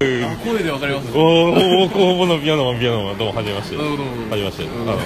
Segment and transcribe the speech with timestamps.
[0.00, 4.96] 声でわかりますおお工房のピアノマンピアノマンどうもはじめましてどうもどうもはじめましてあの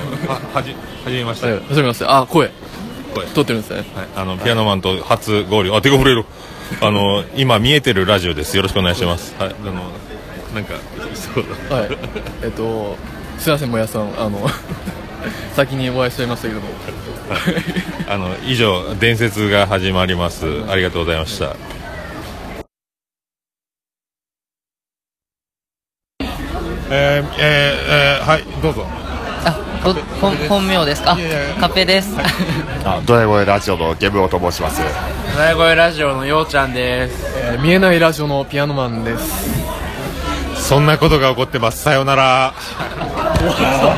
[0.55, 2.51] はじはじめまして、はい、はじめましてあ声
[3.13, 6.25] 声撮ってるんですねはい、あのピアノマンと初合流あ手が触れる
[6.81, 9.73] あの今見えてるラジオですよろしくお願いしますはいあの
[10.55, 10.75] なんか
[11.15, 11.89] そうだはい
[12.45, 12.97] えっと
[13.39, 14.47] すいませんもやさんあの
[15.55, 16.69] 先にお会いしちゃいましたけども
[18.09, 21.57] あの以上伝説が始まりますありがとうございました
[26.97, 28.87] えー、えー、えー、はいどうぞ。
[29.45, 31.03] あ、ど本本名です。
[31.03, 31.15] か。
[31.15, 31.55] あいやいや。
[31.57, 32.15] カペです。
[32.85, 34.81] あドラゴンラジオのゲブオと申します。
[35.37, 37.35] 笑い声ラジオのようちゃんです。
[37.37, 39.51] えー見えないラジオのピアノマンです。
[40.57, 41.83] そんなことが起こってます。
[41.83, 42.55] さようなら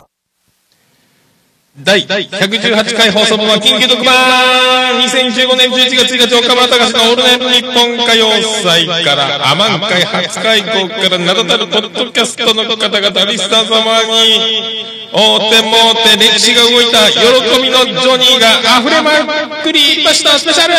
[1.84, 4.14] 第118回放送分は緊急特番。
[4.96, 8.32] 2015年11月1日岡村隆史のオールナイトニッポン歌謡
[8.64, 17.20] 祭からアマン会初開講から名だたるポッドキャストの方々リスナー様に大手もうて歴史が動いた喜
[17.60, 19.12] びのジョニーが溢れま
[19.62, 20.38] くりました。
[20.38, 20.74] スペシャル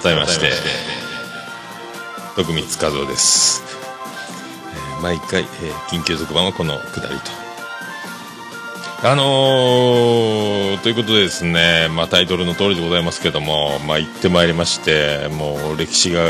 [0.00, 0.50] 改めまして
[2.34, 7.30] 徳光和夫です、えー毎回、えー緊急特番はこのくだりと。
[9.08, 16.22] あのー、ということでですね、まあ、タイトルの通りでございますけども、まあ、行ってまいりましてもう歴史が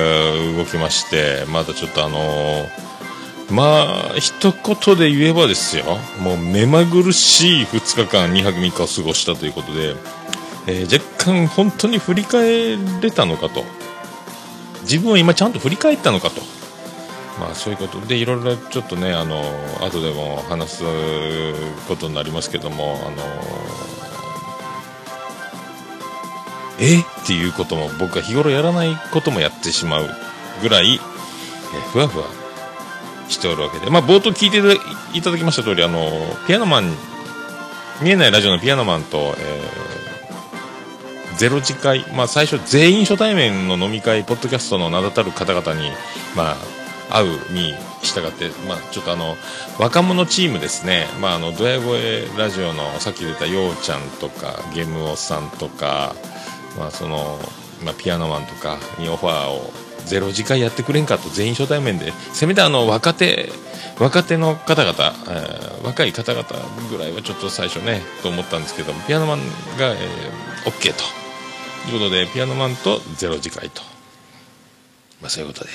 [0.56, 2.87] 動きましてまだちょっとあのー
[3.50, 5.84] まあ一言で言えばですよ
[6.20, 9.94] もう目まぐるしい2日間2泊3日を過ごしたということで
[10.67, 13.64] えー若干本当に振り返れたのかと。
[14.83, 16.41] 自分は今ちゃんと振り返ったのかと。
[17.41, 18.00] まあそういうこと。
[18.00, 19.42] でいろいろちょっとねあの
[19.81, 20.84] 後でも話す
[21.89, 23.17] ことになりますけどもあの
[26.78, 27.00] え？
[27.00, 30.09] っていうことも僕が日頃やらないこともやってしまう
[30.62, 30.99] ぐらい、え
[31.93, 32.26] ふわふわ
[33.28, 33.91] しておるわけで。
[33.91, 34.75] まあ冒頭聞いていただ
[35.15, 36.00] いただきました通りあの
[36.47, 36.94] ピアノマン
[38.03, 40.06] 見えないラジオのピアノマンと、えー
[41.36, 45.91] ゼロ次会、まあ、最初全員初対面の飲み会ポッドキャストの名だたる方々に、
[46.34, 46.56] まあ、
[47.10, 49.36] 会うに従って、まあ、ちょっとあの
[49.78, 56.14] 若者チームですね、まあ、あのドヤ声ラジオのさっき出たようちゃんとかゲームオさんとか、
[56.78, 57.38] まあその
[57.84, 59.70] まあ、ピアノマンとかにオファーを
[60.06, 62.12] ゼロ次会やってくれんかと全員初対面で。
[62.32, 63.50] せめてあの若手
[63.98, 64.94] 若手の方々、
[65.28, 66.44] えー若い方々
[66.91, 69.38] ぐらいはちょっと最初ねと思ったんですけどピアノマン
[69.78, 71.25] が、えー、OK と。
[71.86, 73.80] ということでピアノマンとゼロ次会と、
[75.20, 75.70] まあ、そういうことで。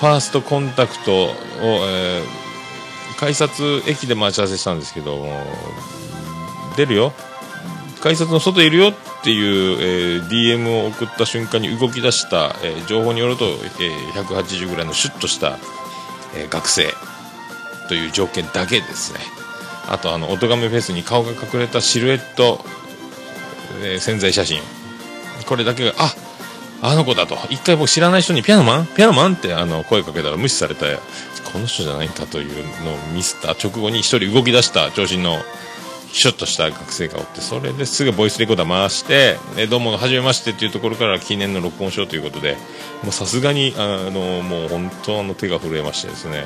[0.00, 1.28] ファーストコンタクトを、
[1.62, 2.40] えー
[3.18, 5.26] 改札駅で待ち合わせしたんですけど
[6.74, 7.12] 出るよ。
[8.00, 15.58] 改札の外いるよっていう、えー DM を送った瞬間に動き出した、えー情報によると、えー180ぐらいのシュッとした、
[16.34, 16.94] え学生
[17.88, 19.20] という条件だけですね。
[19.86, 22.64] あとあの音亀フェスに顔が隠れたシルエット、
[23.82, 24.79] えー潜在写真。
[25.50, 26.14] これだけがあ
[26.80, 27.36] あの子だと。
[27.50, 28.86] 一回僕知らない人にピアノマン？
[28.86, 29.34] ピアノマン？
[29.34, 30.98] ってあの声かけたら無視されて
[31.52, 33.50] この人じゃないんだというのをミスった。
[33.50, 35.36] 直後に一人動き出した長身の
[36.12, 42.56] シュッとした学生がおってそれですぐボイスレコーダー回して「えどうもはじめまして」っていうところから記念の録音しようということで
[43.02, 46.44] もうさすがにあのもう本当の手が震えましてですね、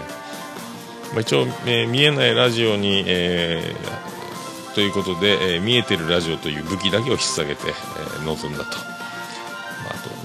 [1.13, 8.94] まあ、一応、えー見えないラジオに、えーということで、えー見えてるラジオという武器だけを引っ提げて、えー臨んだと。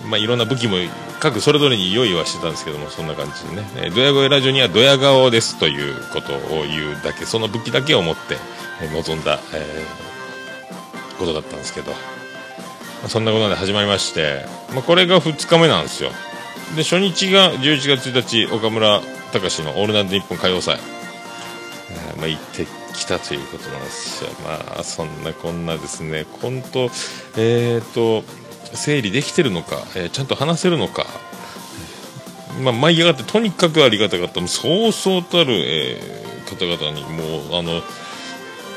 [0.09, 0.78] まあ、いろんな武器も
[1.20, 8.38] 各それぞれに用意はしてたんですけどもそんな感じでね、えードヤ声ラジオにはドヤ顔ですということを言うだけその武器だけを持って、
[8.94, 10.09] 臨んだ、えー
[11.19, 11.98] ことだったんですけど、ま
[13.06, 16.09] あそんなことで始まりまして、まあ、これが2日目なんですよ。
[16.75, 19.02] で初日が11月1日岡村
[19.34, 20.80] 隆史の「オールナイトニッポン歌謡祭」
[22.13, 24.30] えまあ、行ってきたということなんですよ。
[24.45, 26.25] まあそんなこんなですね。
[26.42, 26.89] 本当
[27.38, 28.24] えっ、と
[28.74, 31.06] 整理できてるのか、えーちゃんと話せるのか、
[32.62, 34.45] まあ、舞い上がってとにかくありがたかった。
[34.48, 36.19] そうそうたる、えー
[36.50, 37.81] 方々にもうあの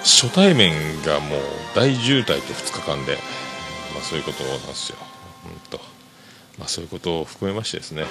[0.03, 0.73] 初対面
[1.03, 1.41] がもう
[1.75, 3.15] 大渋滞と2日間で、
[3.95, 4.99] まあ、そういうことなんですよ、
[5.43, 5.79] 本当
[6.59, 8.05] まあ、そういうことを含めましてですね、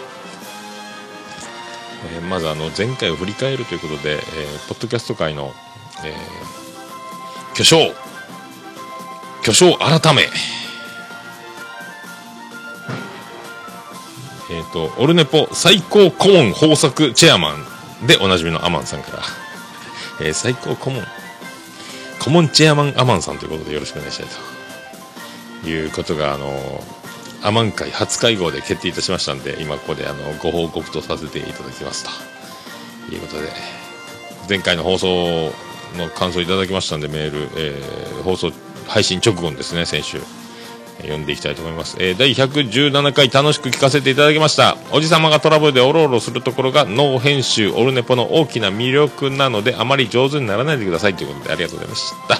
[2.15, 4.19] えーまずあの前回を振り返るということで、えー
[4.67, 5.51] ポッドキャスト界の、
[6.03, 6.15] えー
[7.55, 7.93] 巨匠。
[9.43, 10.23] 巨匠改め。
[14.51, 17.53] えっ、とオルネポ最高顧問豊作チェアマ
[18.03, 19.23] ンでおなじみのアマンさんから、
[20.21, 21.03] えー最高顧問。
[22.19, 24.27] 顧問チェアマンアマンさんということでよろしくお願いしたい
[25.63, 25.69] と。
[25.69, 26.83] いうことがあの
[27.43, 33.15] アマン会初会合で決定いたしましたんで今ここであのご報告とさせていただきますと。
[33.15, 33.49] いうことで
[34.49, 35.51] 前回の放送
[35.97, 38.51] の感想いただきましたんでメール、えー放送
[38.87, 40.21] 配信直後にですね先週。
[41.01, 44.77] 読んでいきたいと思います、えー第117回楽しく聞かせていただきました。
[44.91, 52.39] おじさまがトラブルでおろおろするところがノー編集オルネポの大きな魅力なのであまり上手にならないでくださいということでありがとうございました。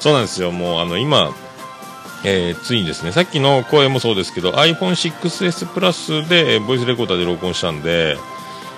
[0.00, 0.52] そうなんですよ。
[0.52, 1.34] もうあの今
[2.24, 8.16] えーついにですねさっきの声もそうですけど iPhone6S プラスでえーボイスレコーダーで録音したんで、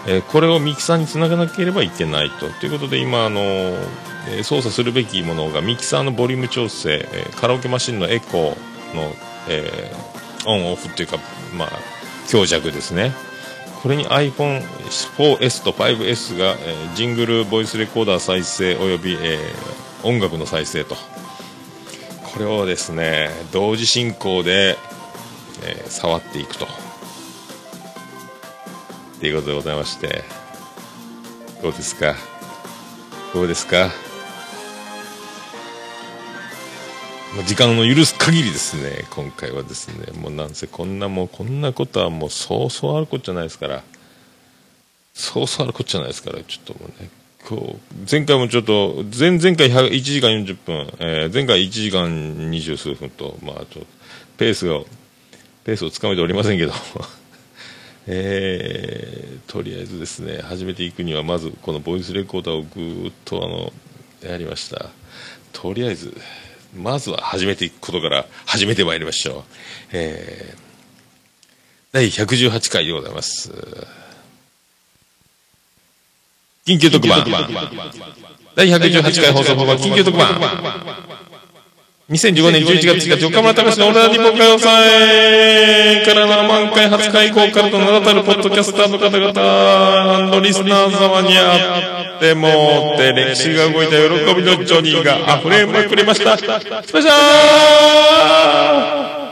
[0.07, 2.49] えーこれをミキサーにつながなければいけないと。
[2.61, 9.13] ということで今あのー操作するべきものがミキサーのボリューム調整、えーカラオケマシンのエコーの、
[9.49, 10.13] えー
[10.45, 11.19] オンオフっていうか
[11.57, 11.69] まあ
[12.27, 13.13] 強弱ですね。
[13.83, 20.97] これに iPhone4S と 5S が、えージングルボイスレコーダー再生および、えー音楽の再生と。
[22.33, 24.77] これをですね同時進行で、
[25.65, 26.65] えー触っていくと。
[26.65, 26.69] っ
[29.21, 30.25] ていうことでございまして。
[31.63, 32.17] どうですか？
[33.33, 33.91] どうですか？
[37.41, 40.13] 時間の許す限りですね今回はですね。
[40.21, 43.83] もうなんせこんなもうこんなことはもうそうそうあることじゃないですから。
[45.15, 46.43] そうそうあることじゃないですから。
[46.43, 47.09] ちょっともうね
[47.47, 53.87] こう前回もちょっと前々回1時間40分、えー前回1時間二十数分とまあちょっと
[54.37, 54.81] ペースが
[55.65, 56.73] ペースをつかめておりませんけど
[58.07, 63.73] えーとりあえずですね始めていくにはまずこのボイスレコーダーをぐーっとあの
[64.23, 64.91] やりました。
[65.53, 66.17] とりあえず
[66.75, 69.43] まずは始めていくことから始めてまいりましょう、
[69.93, 70.73] えー
[71.93, 73.53] 第118回でございます。
[76.67, 77.23] 緊急特番。
[78.57, 80.41] 第118回放送法は緊急特番
[82.13, 92.49] 2015年11月1日岡村隆史のオールナイトニッポン歌謡祭からの満開初開講からと名だたるポッドキャスターの方々リスナー様にあっても
[92.97, 96.37] って歴史が動いた喜びのジョニーが溢れまくりました。
[96.37, 96.43] ス
[96.93, 97.13] ペシャ
[99.09, 99.23] ル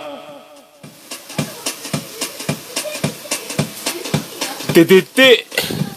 [4.73, 5.47] ててて、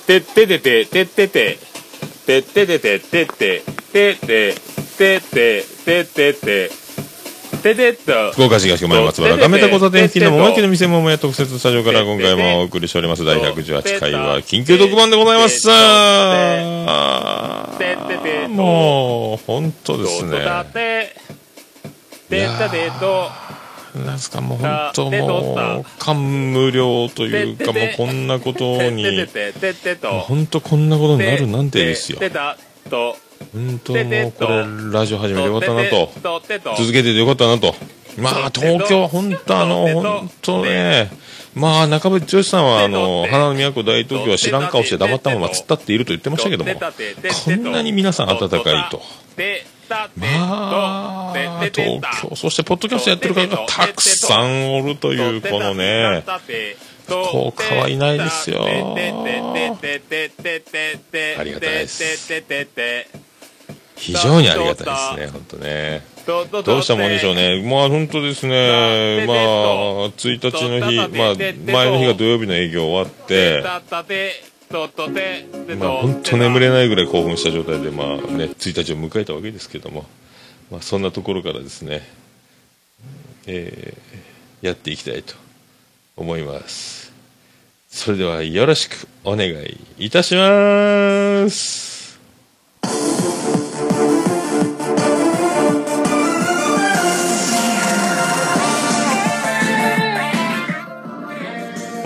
[0.05, 1.57] てっててて、てってて、
[2.25, 3.63] てっててて、てって、
[3.93, 6.71] てって、てって、てってて、
[7.63, 8.31] ててっと。
[8.33, 13.23] 福岡市東区前松原亀田交差点付近の桃焼きの店桃屋特設スタジオから今回もお送りしております。
[13.25, 15.67] 第118回は緊急特番でございます。
[18.49, 20.39] もう本当ですね。
[20.39, 21.15] だって、
[22.29, 23.29] てったてと、
[23.95, 29.03] なんですかもう本当もう感無量というかもうこんなことに。
[29.03, 30.09] ててて、てってと。
[30.19, 32.19] 本当こんなことになるなんてですよ。
[32.89, 33.17] と、
[33.53, 36.11] 本当もうこれラジオ始めてよかったなと。
[36.77, 37.75] 続けててよかったなと。
[38.17, 41.09] まあ、東京、本当あの、本当ね、
[41.55, 49.01] まあ、中渕剛さんは、あの、花の都大東京は知らん顔して黙ったまま突っ立っていると言ってましたけども、こんなに皆さん温かいと。
[50.15, 51.33] まあ、
[51.73, 56.23] 東京、そして、ポッドキャストやってる方がたくさんおるという、このね、
[57.05, 58.63] 福岡はいないですよ。
[58.63, 58.69] ああ
[61.43, 62.33] りがたいです
[63.95, 66.05] 非常にありがたいですね、本当ね。
[66.63, 67.61] どうしたもんでしょうね。
[67.63, 69.25] まあ本当ですね。
[69.27, 73.61] まあ、1日の日、まあ前の日が土曜日の営業終わって、
[75.75, 80.05] まあ本当眠れないぐらい興奮した状態で、まあね、1日を迎えたわけですけども、
[80.71, 82.01] まあそんなところからですね、
[83.47, 84.23] えー
[84.63, 85.35] やっていきたいと
[86.15, 87.11] 思います。
[87.89, 91.92] それではよろしくお願いいたします。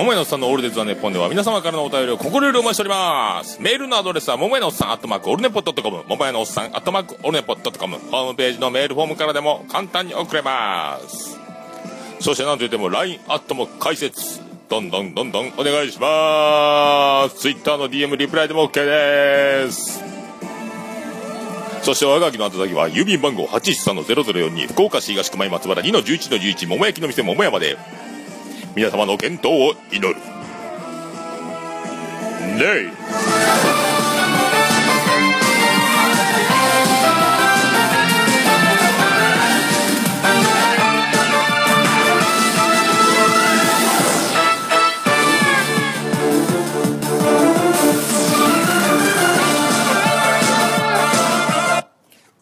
[0.08, 3.62] 桃屋のおっさんのオールデ・ザ・ネポンでは皆様からのお便りを心よりお待ちしております。
[3.62, 11.38] メールのアドレスは桃屋のおっさん、アットマーク、オルネポットコム、桃屋のおっさん、アットマーク、オルネポットコム、ホームページのメールフォームからでも簡単に送れます。
[12.22, 14.40] そしてなんといっても LINE アットも開設。
[14.70, 17.42] どんどんどんどんお願いします。
[17.42, 20.02] Twitter の DM リプライでも OK です。
[21.82, 27.78] そしておはがきの宛先は郵便番号813-0042福岡市東区前松原2-11-11桃焼きの店桃屋まで
[28.78, 30.16] 皆様の健闘を祈る。
[32.60, 32.92] レイ。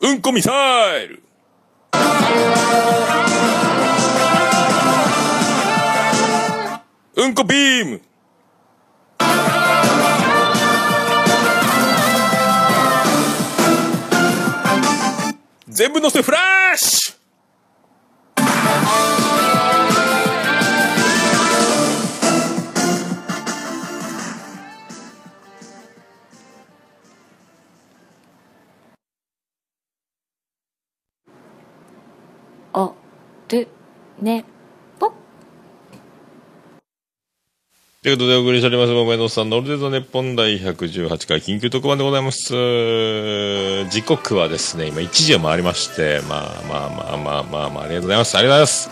[0.01, 0.51] うんこミサ
[0.97, 1.23] イル。
[7.17, 8.01] うんこビーム。
[15.67, 16.37] 全部乗せフラ
[16.73, 17.15] ッシュ。
[32.73, 32.93] お
[33.47, 33.67] る
[34.21, 34.54] ね。
[38.05, 42.53] ということでお送りしております、桃江のさん、ノルデザ日本第118回緊急特番でございます。
[43.89, 48.37] 時刻はですね、今1時を回りまして、まあまあまあまあまあまあ、ありがとうございます。
[48.37, 48.89] ありがとうございま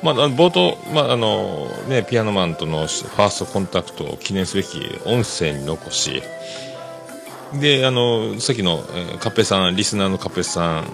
[0.00, 6.22] まあ、あの冒頭、まああのね、ピアノマンとのファーストコンタクトを記念すべき音声に残し、
[7.60, 10.84] で、あの、さっきの、えカペさん、リスナーのカペさん、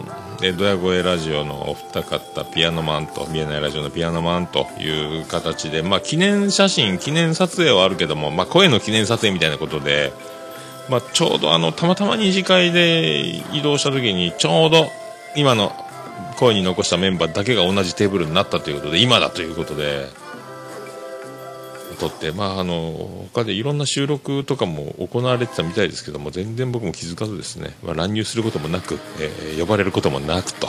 [0.41, 10.13] で、ドヤ声ラジオのお二方、ピアノマンと、見えないラジオのピアノマンという形で、まあ、記念写真、記念撮影はあるけども、まあ、声の記念撮影みたいなことで、
[10.89, 13.21] まあ、ちょうどあの、たまたま二次会で
[13.53, 14.91] 移動した時に、ちょうど、
[15.37, 15.73] 今の
[16.37, 20.09] 声に残したメンバーだけが同じテーブルになったということで、今だということで、
[21.99, 30.69] 撮って、まあ、あの他でいろんな収録とかも行われてたみたいですけども全然僕も気づかずですね、まあ、乱入することもなく、えー呼ばれることもなくと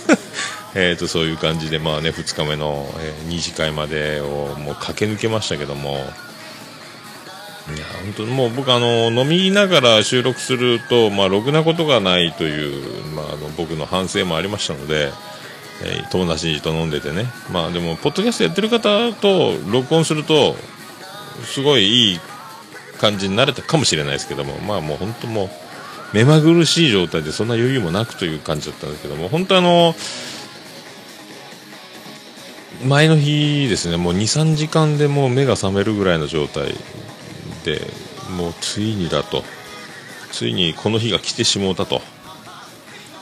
[0.76, 15.12] えとそういう感じで、まあね、2日目の、え2次会までをもう駆け抜けましたけどもいや本当にもう僕あの飲みながら収録すると、まあ、ろくなことがないという、まあ、あの僕の反省もありましたので。
[15.82, 20.56] えー友達と飲んでてね、まあでも、ポッドキャストやってる方と録音すると、
[21.44, 22.20] すごいいい
[23.00, 25.50] 感じになれたかもしれないですけども、まあもう本当もう、
[26.14, 29.96] 目まぐるしい状態でそんな余裕もなくという感じだったんですけども、本当あの、
[32.84, 36.74] 前の日ですね、もう2、3時間でもう目が覚めるぐらいの状態
[37.64, 37.80] で、
[38.36, 39.42] もうついにだと、
[40.30, 42.00] ついにこの日が来てしもうたと。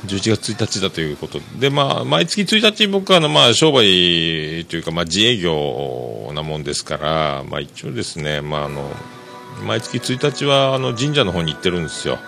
[0.07, 8.91] 11月1日だということで、まあ、毎月1日僕はの、まあ、商売というか、まあ、自営業なもんですから、まあ、一応ですね、まあ、あの、
[9.65, 12.19] 毎月1日はあの神社の方に行ってるんですよ。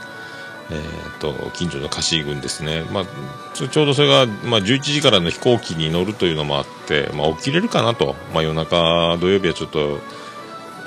[0.70, 3.04] えー、と近所の貸し郡ですね、まあ、
[3.52, 9.98] ちょちょうどそれが、まあ、11時からの飛行機に乗るというのもあって、まあ、起きれるかなと、まあ、夜中土曜日はちょっと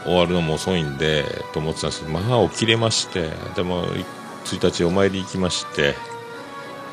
[0.03, 3.86] 終わるのも遅いんでと思ってたんですけど、まあ、起きれましてでも
[4.46, 5.94] 1日お参り行きまして、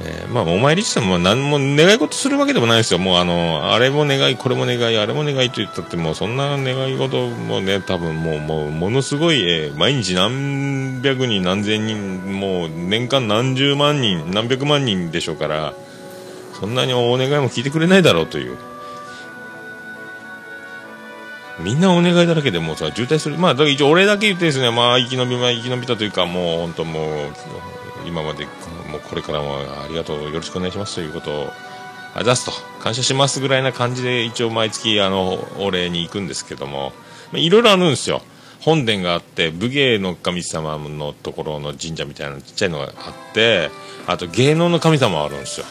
[0.01, 2.99] えーまあ、お参りっても何も願い事するわけでもないですよ。
[2.99, 15.75] もうあの、あれも願い、これも願い、あれも願いと言ったってもうそんな願い事もね、多分もう、もう、ものすごい、えー毎日何百人、何千人、もう年間何十万人、何百万人でしょうから、
[16.59, 18.57] そんなにお願いも聞いてくれないだろうという。
[21.61, 23.39] みんなお願いだらけでもうさ、渋滞する。
[23.39, 27.31] まあ、だから一応俺だけ言ってですね、まあ、生き延び、まあ、生き延びたというか、もう、本当もう、
[28.07, 31.49] 今まで、もうこれからもありがとう、よろしくお願いしますということを、
[32.15, 36.93] あざすと、感謝しますぐらいな感じで、一応毎月、あの、お礼に行くんですけども、
[37.33, 38.23] いろいろあるんですよ。
[38.61, 43.71] 本殿があって、武芸の神様のところの神社みたいなちっちゃいのがあって、
[44.07, 45.67] あと芸能の神様あるんですよ。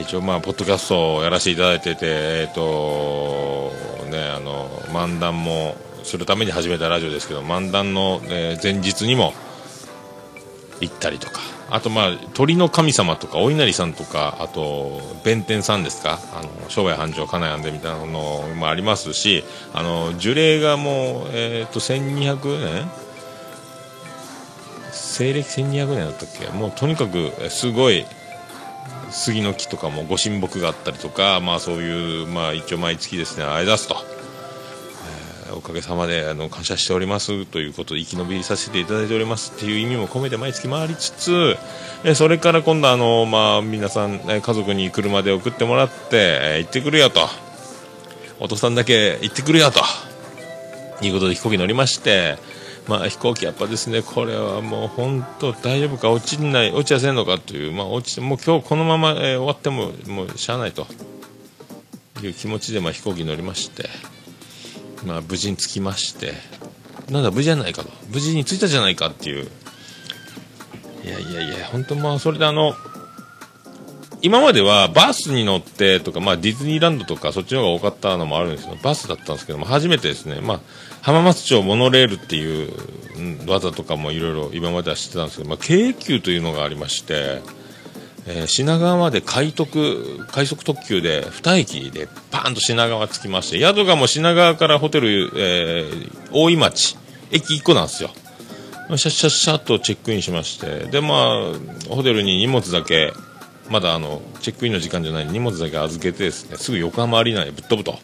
[0.00, 3.72] 一応まあ、ポッドキャストをやらせていただいてて、えっ、と、
[4.10, 9.32] ね、あの、漫談もするために始めたラジオですけど、漫談の、え前日にも
[10.80, 19.44] 行ったりとか、あとまあ、鳥の神様とか、お稲荷さんとか、あと、弁天さんですか、あの、商売繁盛、金谷でみたいなのもありますし、
[19.74, 22.90] あの、樹齢がもう、えっ、と、1200年？
[24.92, 26.46] 西暦1200年だったっけ？
[26.48, 28.06] もうとにかくすごい
[29.10, 33.96] 杉の木とかもご神木があったりとか、まあそういう、まあ一応毎月ですね、あれ出すと。
[35.56, 41.56] おかげさまであの感謝しておりますということで生き延びさせていただいておりますっていう意味も込めて毎月回りつつ、
[42.04, 47.20] えそれから今度あの、まあ皆さん、え家族に車で送ってもらって、え行ってくるよと。
[48.40, 49.80] お父さんだけ行ってくるよと。
[51.00, 52.36] いうことで飛行機乗りまして、
[52.86, 60.86] まあ飛行機やっぱですね、これはもう本当大丈夫か落ちない、落ちやせんのかという、まあ落ち、もう今日このまま、え終わってももうしゃあないと
[62.22, 63.88] いう気持ちでまあ飛行機乗りまして、
[65.04, 66.34] まあ無事に着きまして、
[67.10, 69.48] なんだ無事じゃないかと、無事に着いたじゃないかっていう、
[71.04, 72.74] いやいやいや、本当まあそれであの、
[74.20, 80.60] 今まではバスに乗ってとか、まあ、ディズニーランドとかそっちの方が多かったのもあるんですけどバスだったんですけども初めてですね、まあ、
[81.02, 82.72] 浜松町モノレールっていう、
[83.46, 87.40] 技とかもいろいろ今までは知ってたんですけど、まあ、京急というのがありまして
[88.28, 96.96] えー品川まで快特快速特急で2駅でパーンと品川着きまして宿がもう品川からホテル、えー大井町
[97.30, 98.10] 駅1個なんですよ。
[98.88, 103.12] シャッシャッシャッとチェックインしましてでまあホテルに荷物だけ
[103.68, 107.98] まだあのチェックインの時間じゃない荷物だけ預けてですねすぐ横浜アリーナへぶっ飛ぶと。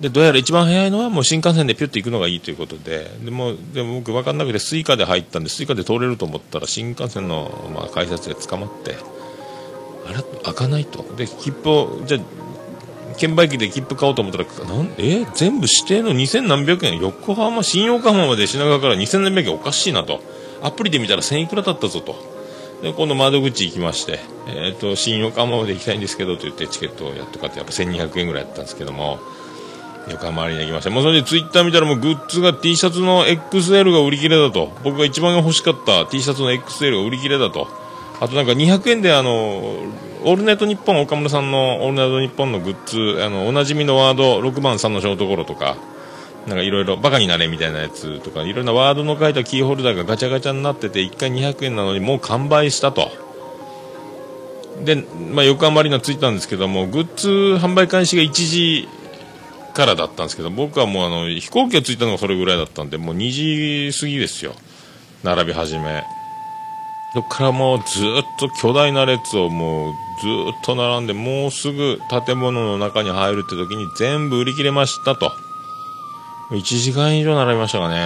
[0.00, 8.96] でどうやら一番早いのはもう新幹線でピュッと行くのがいいということででもでも僕分かんなくてスイカで入ったんでスイカで通れると思ったら新幹線の、まあ、改札で捕まって
[10.06, 11.02] あれ開かないと。
[11.16, 12.18] で切符をじゃ
[13.16, 17.00] 券売機で切符買おうと思ったらなんえ全部指定の2000何百円。
[17.00, 20.20] 横浜新横浜まで品川から2000何百円おかしいなと。
[20.62, 22.14] アプリで見たら1000いくらだったぞと。
[22.82, 29.18] で今度窓口行きまして、えー、と新横浜まで行きたいんですけどと言ってチケットをやっと買ってやっぱ1200円ぐらいやったんですけども。
[30.08, 30.90] 横浜アリーナ行きました。
[30.90, 34.72] もうそれでツイッター見たらもうグッズが T シャツの XL が売り切れだと。
[34.84, 37.68] 僕が一番欲しかった T シャツの XL が売り切れだと。
[38.20, 45.76] あとなんか200円であのオールナイトニッポン岡村さんのオールナイトニッポンのグッズあのおなじみのワード6番3のショートゴロとか
[46.46, 53.10] なんかいろいろバカになれみたいなやつとかいろんなワードの書いたキーホルダーがガチャガチャになってて1回200円なのにもう完売したと。
[54.84, 54.96] で、
[55.32, 57.28] まあ、横浜アリーナ着いたんですけどもグッズ
[57.64, 58.88] 販売開始が1時
[59.76, 64.54] からだったんですけど僕はもうあの飛行機が着いたのがそれぐらいだったんでもう2時過ぎですよ。
[65.22, 66.02] 並び始め。
[67.12, 75.30] そこからもうずっと巨大な列をもうずっと並んでもうすぐ建物の中に入るって時に全部売り切れましたと。
[76.50, 77.96] 1時間以上並びましたかね。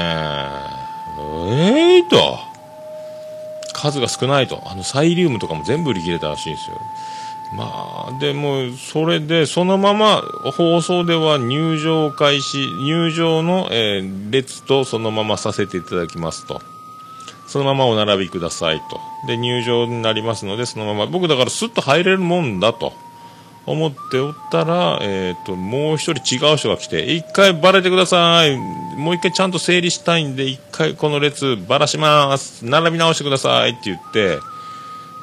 [1.53, 2.39] ええー、と。
[3.75, 4.63] 数が少ないと。
[4.67, 6.77] あのサイリウムとかも全部売り切れたらしいんですよ。
[7.57, 10.23] まあでもそれでそのまま
[10.57, 16.61] 放送では入場開始入場の、えー列とそのままさせていただきますと
[17.51, 19.01] そのままお並びくださいと。
[19.27, 22.93] で、入場になりますので、そのまま、僕だからスッと入れるもんだと
[23.67, 28.57] 思っておったら、えっ、と、もう一人違う人が来て、一回バレてください。
[28.97, 32.65] もう一回ちゃんと整理したいんで、一回この列バラします。
[32.65, 34.39] 並び直してくださいって言って、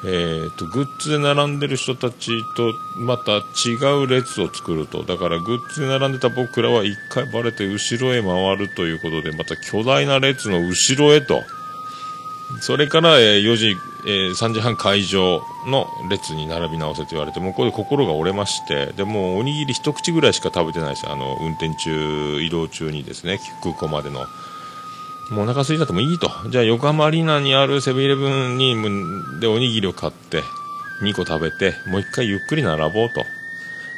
[0.04, 5.02] えっ、と、グッズで並んでる人たちとまた違う列を作ると。
[5.02, 11.42] だからグッズで並んでた僕らは一回バレて後ろへ回るということで、また巨大な列の後ろへと。
[12.60, 21.08] それから、え4時、え3時半会場の列に並び直せと言われて、もうこれで心が折れまして、でもおにぎり一口ぐらいしか食べてないです。
[21.08, 24.26] あの、運転中、移動中にですね、空港までの。
[25.30, 26.30] もうお腹空いたってもいいと。
[26.50, 28.74] じゃあ横浜アリーナにあるセブンイレブンに、
[29.40, 30.42] でおにぎりを買って、
[31.02, 33.24] 2個食べて、もう一回ゆっくり並ぼうと。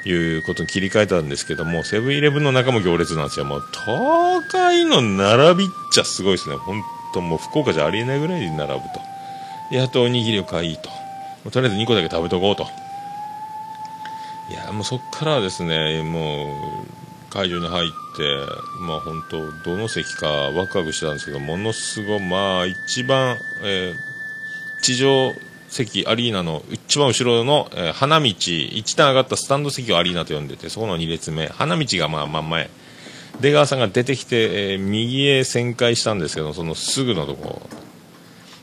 [0.09, 3.45] いうことに切り替えたんですけども、セブンイレブンの中も行列なんですよ。
[3.45, 6.57] もう、東海の並びっちゃすごいですね。
[6.57, 9.75] 本当もう福岡じゃありえないぐらいに並ぶと。
[9.75, 10.89] やっとおにぎりを買いと。
[11.51, 12.67] とりあえず2個だけ食べとこうと。
[14.51, 17.00] いや、もうそっからはですね、もう、
[17.31, 18.47] 会場に入って、
[18.81, 24.11] まあ本当、どの席かワクワクしてたんですけど、ものすごい、まあ一番、えー
[24.83, 25.35] 地上
[25.69, 31.47] 席アリーナの一番後ろの、えー花道一段上がったスタンド席をアリーナと呼んでてそこの2列目。
[31.47, 32.71] 花道がまあ真ん前。
[33.41, 37.63] 出川さんが出てきて、えー右へ旋回したんですけどそのすぐのとこ。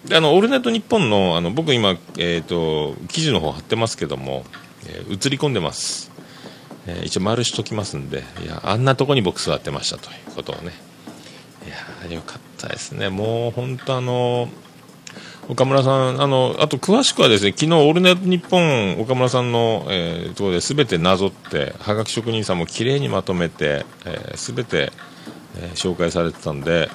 [0.06, 4.46] であの「オールナイトニッポンの」あの僕今、えー、と記事の方貼ってますけども、
[4.88, 6.12] えー映り込んでます、
[6.88, 10.72] えー一応丸しときますんでいやあんなとこに僕座ってましたということをね
[12.08, 14.50] いやよかったですねもう本当あの
[15.50, 24.92] 岡村さん、あの、あと詳しくはですね、昨日、オールナイトニッポン、岡村さんの、えーところで全てなぞって、はがき職人さんも綺麗にまとめて、えー、全て、
[25.56, 26.90] えー紹介されてたんで、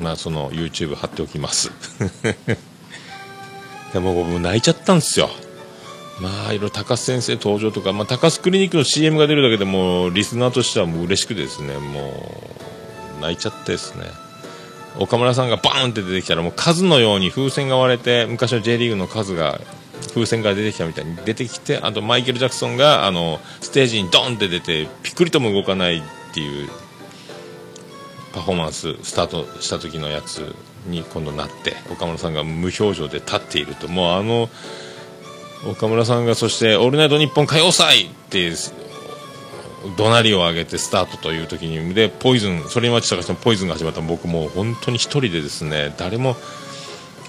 [0.00, 1.70] まあ、その YouTube 貼っておきます。
[3.92, 5.30] でも僕泣いちゃったんですよ。
[6.20, 12.12] まあ、いろいろ高須先生登場とか、まあ、高須クリニックの CM が出るだけでも、リスナーとしてはもう嬉しくてですね、も
[13.18, 14.06] う、泣いちゃってですね。
[14.98, 19.60] 岡村さんがバーンって出てきたらもう数のように風船が割れて昔の J リーグの数が
[20.14, 26.02] 風船から出てきたみたいに出てきてあとマイケル・ジャクソンがあのステージにドンって出てピクリとも動かないっ
[26.34, 26.68] ていう
[28.32, 30.54] パフォーマンススタートした時のやつ
[30.86, 34.48] に今度なって岡村さんが無表情で立っているともうあの
[35.66, 38.52] 岡村さんがそして「オールナイトニッポン歌謡祭!」って
[39.96, 46.36] 怒鳴りを上げてスタートという時にでポイズンそれに待ち探してもポイズンが始まった僕も本当に一人でですね誰も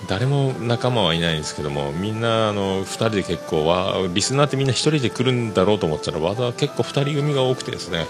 [0.07, 8.05] 誰も仲間はいないんですけどもみんなあの2人で結構わリスナーってみんな1人で来るんだろうと思ったらわざ結構2人組が多くてですね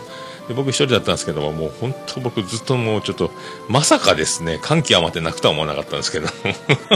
[0.49, 3.29] で僕一人だったんですけどももう本当僕ずっともうちょっと
[3.69, 6.27] まさかですね歓喜余って泣くとは思わなかったんですけど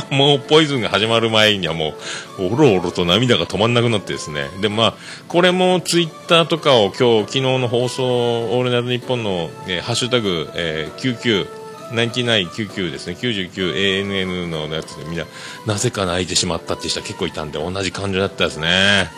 [0.10, 1.94] も うポイズンが始まる前にはも
[2.40, 4.50] うおろおろと涙が止まんなくなってですね。
[4.60, 4.94] でまあ
[5.28, 8.04] これもツイッターとかを今日昨日の放送
[8.58, 11.48] 「オールナイトニッポンの」えーハッシュタグ、えー、99
[11.92, 13.16] 9999ですね。
[13.22, 15.26] 99ANN のやつでみんな
[15.68, 19.12] なぜか泣いてしまったって人は結構いたんで同じ感情だったですね。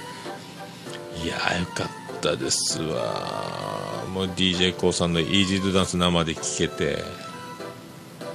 [1.23, 2.04] いやーよかった。
[2.33, 4.03] ですわ。
[4.13, 7.03] もう d j k o さんの「イージードダンス」生で聴けて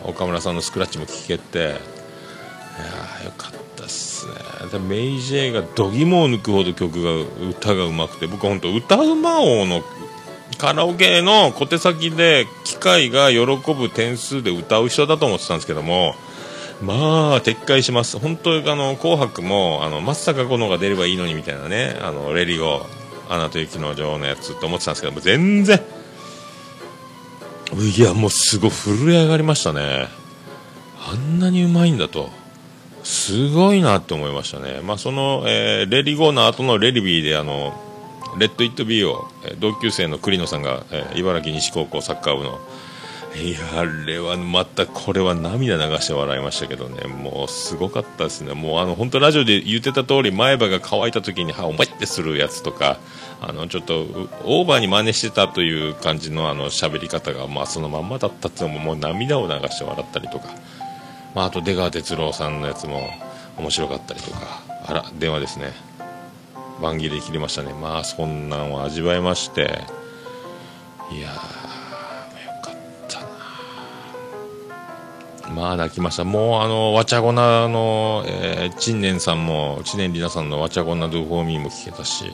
[0.04, 4.34] 岡村さんのスクラッチも聴けていやよかったっすね。
[4.70, 7.12] でメイジェイが度肝を抜くほど曲が
[7.48, 9.82] 歌がうまくて僕は本当歌うま王の
[10.58, 16.14] カラオケの小手先で機械が喜ぶ点数で歌う人だと思ってたんですけども
[16.82, 18.18] まあ撤回します。
[18.18, 22.86] 本当あの紅白もあの松坂子のが出ればいいのにみたいなねあのレディゴ
[23.30, 25.80] アナと雪の女王のやつと思ってたんですけども全然
[27.72, 30.08] いやもうすごい震え上がりましたね
[31.08, 32.28] あんなにうまいんだと
[33.04, 37.72] すごいなって思いましたねまあその、えー Let It Go の後の Let It Be であの
[38.38, 42.60] Let It Be をえー同級生の栗野さんが、えー茨木西高校サッカー部の
[43.36, 47.06] いやあれはまたこれは涙流して笑いましたけどね。
[47.06, 48.54] もうすごかったですね。
[48.54, 52.98] もうあの本当ラジオで言ってた通り前歯が乾いた時に歯をバイってするやつとか
[53.40, 54.00] あのちょっと
[54.44, 60.48] オーバーに真似してたという感じのあの喋り方がまあそのまんまだったっていうのももう涙を流して笑ったりとか。
[61.32, 63.08] まあ、あと出川哲朗さんのやつも
[63.56, 64.62] 面白かったりとか。
[64.86, 65.72] あら電話ですね。
[66.82, 67.72] 番切れ切りましたね。
[67.72, 69.84] まあそんなんを味わいまして。
[71.12, 71.59] いやー。
[75.54, 76.24] まあ泣きました。
[76.24, 82.32] もうあのわちゃごなの、えー、陳年さんも知念里奈さんのわちゃごなドゥフォーミーも聞けたし。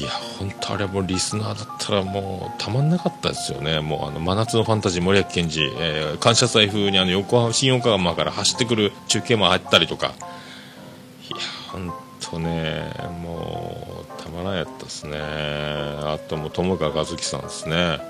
[0.00, 11.36] いや本当あれもリスナーだったらもうたまんなかったですよね、もうあの真夏のファンタジー森脇健児、えー感謝祭風にあの横浜新横浜から走ってくる中継もあったりとか、いや
[11.70, 18.00] 本当ね、もうたまらんやったですね、あともう友川一樹さんですね。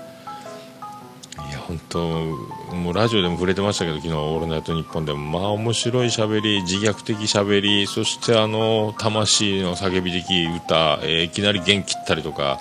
[1.49, 1.99] いや本当
[2.75, 12.59] もうラジオでも触れてましたけど昨日「オールナイトニッポン」でもまあ面白いしゃべり自虐的しゃべりそしてあの魂の叫び的歌、えーいきなり弦切ったりとか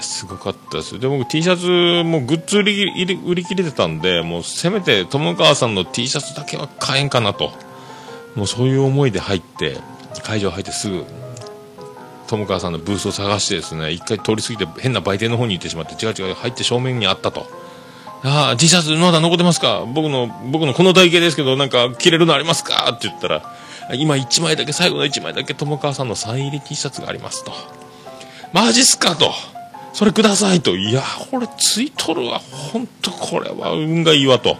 [0.00, 0.98] すごかったです。
[0.98, 7.52] で僕 T シャツもグッズ売り売り切れてたんでもうせめて友川さんの T シャツだけは買えんかなと。
[8.36, 9.78] もうそういう思いで入って
[10.22, 11.04] 会場入ってすぐ
[12.26, 17.46] 友川さんのブースを探してですね一回通り過ぎて変な売店の方に行ってしまって違う違う入って正面にあったと。
[18.22, 19.84] ああ T シャツまだ残ってますか？
[19.86, 22.90] 僕の僕のこの体型ですけどなんか着れるのありますか？
[22.92, 23.42] って言ったら
[23.94, 27.52] 今1枚だけ最後の1枚だけ友川さんのサイン入り T シャツがありますと。
[28.52, 29.32] マジっすかと。
[29.92, 30.76] それくださいと。
[30.76, 32.38] いやこれついとるわ。
[32.38, 34.56] 本当これは運がいいわと。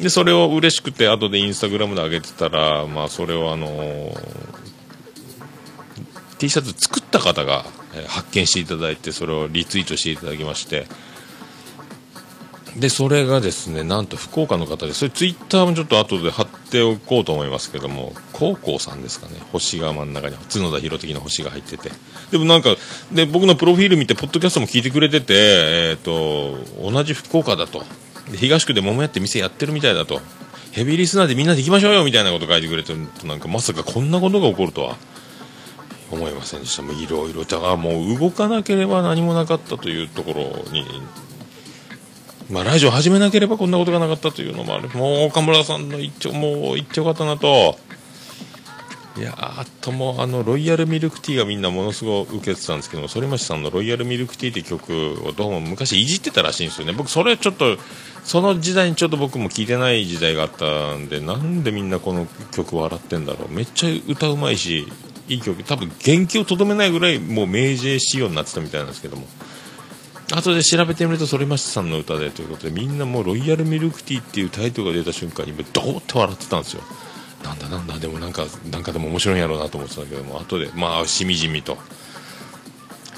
[0.00, 4.54] でそれを嬉しくて後でインスタグラムで上げてたらまあそれをあのー
[6.38, 7.64] T シャツ作った方が、
[8.08, 10.88] 発見していただいてそれをリツイートしていただきまして
[12.76, 19.34] でそれがですねなんと福岡の方でそれツイッターもちょっと後で貼っておこうと思いますけども高校さんですかね。
[19.52, 21.92] 星が真ん中に角田博的な星が入ってて。
[22.32, 22.74] でもなんか
[23.12, 26.58] で僕のプロフィール見てポッドキャストも聞いてくれてて、えー、と
[26.90, 27.84] 同じ福岡だと。
[28.30, 30.20] で東区で桃屋って店やってるみたいだと。
[30.72, 33.06] ヘビーリスナーでみんなで行きましょうよみたいなこと書いてくれてる。
[33.20, 34.96] となんかまさかこんなことが起こるとは。
[36.10, 36.82] 思いませんでした。
[36.82, 40.84] もういろいろだからもう動かなければ何もなかったというところに
[42.50, 44.88] まあラジオ始めなければこんなことがなかったというのもある。
[44.90, 47.78] もう岡村さんの一丁もう一丁よかったなと。
[49.16, 56.92] いやあともあのロイヤルミルクティーがみんなものすごく受けてたんですけど反町さんの「ロイヤルミルクティー」って曲をどうも昔いじってたらしいんですよね。
[56.92, 57.78] 僕それちょっと
[58.24, 63.52] その時代にちょっと僕も聞いてない時代があったんでなんでみんなこの曲笑ってんだろう。
[63.52, 64.88] めっちゃ歌うまいし
[65.28, 65.62] いい曲。
[65.62, 69.28] 多分元気をとどめないぐらいもう明治仕様になってたみたいなんですけども。
[70.32, 76.82] 後で調べてみると反町さんの歌でということでみんなもう「ロイヤルミルクティー」っていうタイトルが出た瞬間にドーって笑ってたんですよ。
[77.42, 81.76] なんだなんだでもなんかなんかでも面白いんやろうなと思ってたんだけども後でまあしみじみと。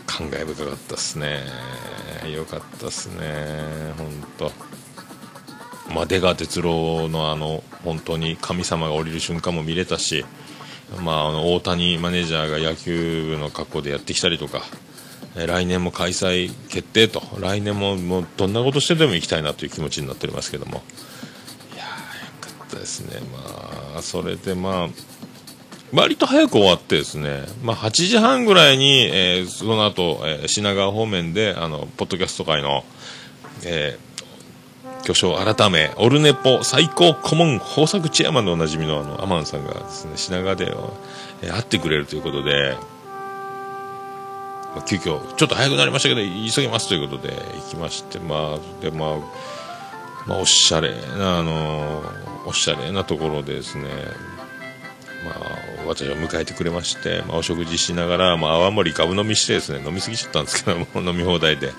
[0.07, 1.43] 感慨深かったっすね。
[2.33, 3.93] よかったっすね。
[3.99, 4.53] 本当
[5.93, 10.25] まあ出川哲朗のあの本当に神様が降りる瞬間も見れたし
[11.03, 14.63] まあ、あの大谷マネージャーが野球部の格好でやってきたりとか、
[15.37, 17.23] 来年も開催決定と。
[17.39, 20.83] 来年ももうどんなことしてでも行きたいなという気持ちになっておりますけども。
[21.75, 21.91] いやーよ
[22.41, 23.21] かったですね。
[23.33, 24.89] まあそれでまあ
[25.93, 32.85] 割と早く終わってですね、まあ、8時半ぐらいに、えーその後、えー品川方面であのポッドキャスト界の、
[33.65, 34.07] えー
[35.05, 40.65] 巨匠改めオルネポ最高顧問豊作チェアマンのおなじみのあのアマンさんがですね品川で、
[41.43, 42.77] えー会ってくれるということで、
[44.77, 49.19] まあ急遽ちょっと早くなりましたけど急ぎますということで行きましてまあでまあ
[50.27, 52.03] まあおしゃれなあの
[52.47, 53.85] おしゃれなところでですね。
[55.25, 61.73] まあ、私を迎えてくれまして、まあ、お食事しながら、まあ、泡盛ガブ飲みしてですね飲み過ぎちゃったんですけども 飲み放題で、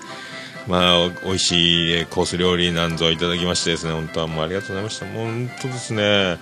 [0.66, 5.06] まあ、お美味しいコース料理なんぞいただきましてですね本当はもうありがとうございました。
[5.06, 6.36] もう本当ですね。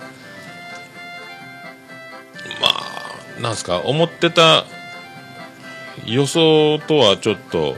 [2.61, 4.65] まあなんですか思ってた
[6.05, 7.75] 予想とはちょっと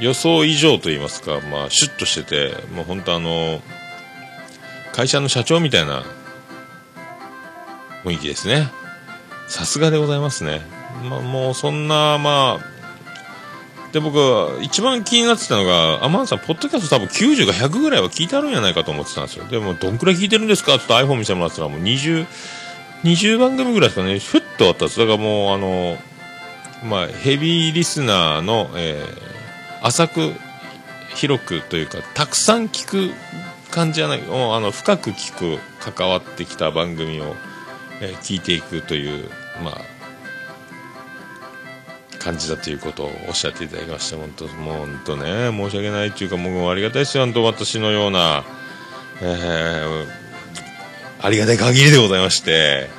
[0.00, 3.60] 予想以上と言いますか、まあ、シュッとしててもう本当あの
[4.92, 6.04] 会社の社長みたいな
[8.04, 8.68] 雰囲気ですね。
[9.48, 10.60] さすがでございますね、
[11.08, 19.44] まあ、もうそんなまあで僕は一番気になってたのがアマンさんポッドキャスト多分90か100ぐらいは聞いてあるんじゃないかと思ってたんですよ。
[19.46, 20.74] でもどんくらい聞いてるんですか？
[20.74, 22.26] って言って iPhone 見せてもらってたらもう20
[23.04, 24.18] 20番組ぐらいですかね。
[24.18, 24.98] ふっと終わったんです。
[24.98, 25.96] だからもうあの
[26.84, 29.26] まあヘビーリスナーの、えー
[29.82, 30.32] 浅く
[31.14, 33.10] 広くというかたくさん聞く
[33.70, 35.60] 感じじゃないもうあの深く聞く
[35.92, 37.36] 関わってきた番組を、
[38.00, 39.28] えー聞いていくという
[39.62, 39.80] まあ
[42.18, 47.26] 感じだということをおっしゃっていただきまして本当もう本当ね申し訳ないというかもうありがたいですよ。
[47.44, 48.42] 私のような、
[49.20, 50.06] えー
[51.22, 52.95] ありがたい限りでございまして。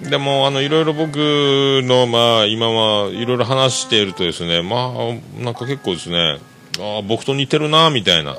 [0.00, 6.38] でもあのいろいろ僕のまあ今はいろいろ話しているとですねまあなんか結構ですね
[6.78, 8.36] ああ僕と似てるなみたいな。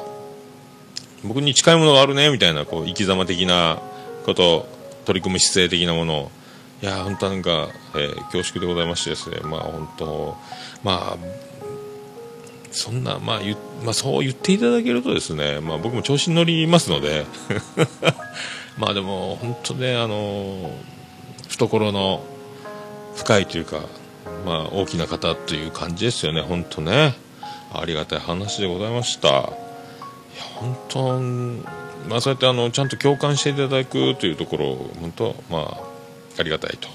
[1.23, 3.81] 僕に近いものがあるねみたいなこう生き様的な
[4.25, 4.67] こと
[5.05, 6.31] 取り組む姿勢的なものを。
[6.79, 10.37] いや本当なんか、えー恐縮でございましてですねまあ本当
[10.83, 11.17] まあ
[12.69, 13.39] そんな、まあ
[13.83, 17.25] まあ、そう言っていただけるとですね、まあ、僕も調子に乗りますので。
[18.77, 20.69] まあでも本当ねあの
[21.57, 22.23] 懐の
[23.15, 23.81] 深いというか、
[24.45, 26.41] まあ、大きな方という感じですよね。
[26.41, 27.15] 本当ね。
[27.73, 29.27] ありがたい話でございました。
[29.29, 29.47] いや
[30.55, 31.19] 本当
[32.09, 35.77] まあそうやってあのちゃんと共感していただくというところ本当まあ
[36.39, 36.87] ありがたいと、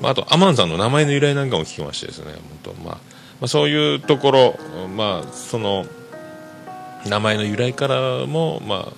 [0.00, 2.32] まあ、あとアマンさんの名前の由来なんかも聞きましてですね。
[2.64, 2.98] 本当まあ
[3.40, 5.86] まあ、そういうところ、まあ、その
[7.06, 8.92] 名前の由来からも、ま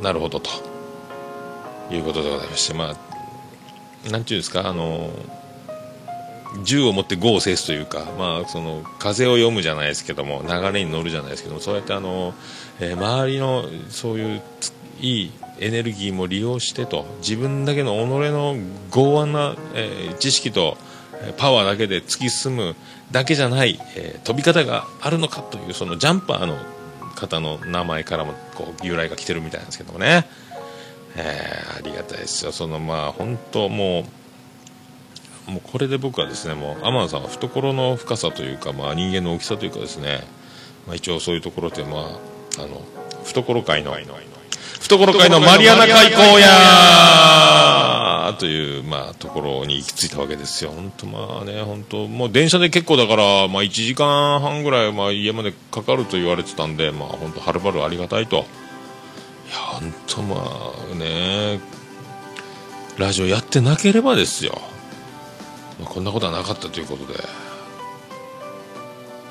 [0.00, 0.50] あ、なるほどと
[1.92, 2.96] いうことでございまして、まあ、
[4.10, 5.10] なんていうんですか、あの
[6.62, 12.34] 銃を持って豪を制すというか、まあ、その風を読むじゃないですけども流れに乗るじゃないですけどもそうやってあの、
[12.80, 14.42] えー周りのそういう
[15.00, 18.56] いいエネルギーも利用してと自分だけの己の
[18.90, 20.76] 剛腕な、えー知識と
[21.38, 22.76] パワーだけで突き進む
[23.10, 26.56] だけじゃない、えー飛び方があるのかというそのジャンパーの
[27.14, 30.26] 方の名前からもこう由来が来てるみたいなんですけどもね、
[31.16, 32.52] えーありがたいですよ。
[32.52, 34.04] そのまあ本当も
[35.48, 40.22] うもうこれで僕はですねもう天野さんは懐の深さというか、まあ、人間の大きさというかですね、
[40.86, 42.82] まあ、一応そういうところで、まあ、あの
[43.24, 50.70] 懐界の懐界のマリアナ海溝やという、まあ、ところに行き着いたわけですよ。
[50.70, 58.46] 本当まあね本当もう電車で結構だから、まあ、1時間半ぐらい、まあ、家までかかると言われてたんで、まあ、本当はるばるありがたいと。
[59.54, 60.36] や本当ま
[60.92, 61.60] あね
[62.98, 64.60] ラジオやってなければですよ。
[65.80, 67.18] まあ、こんなことはなかったということで、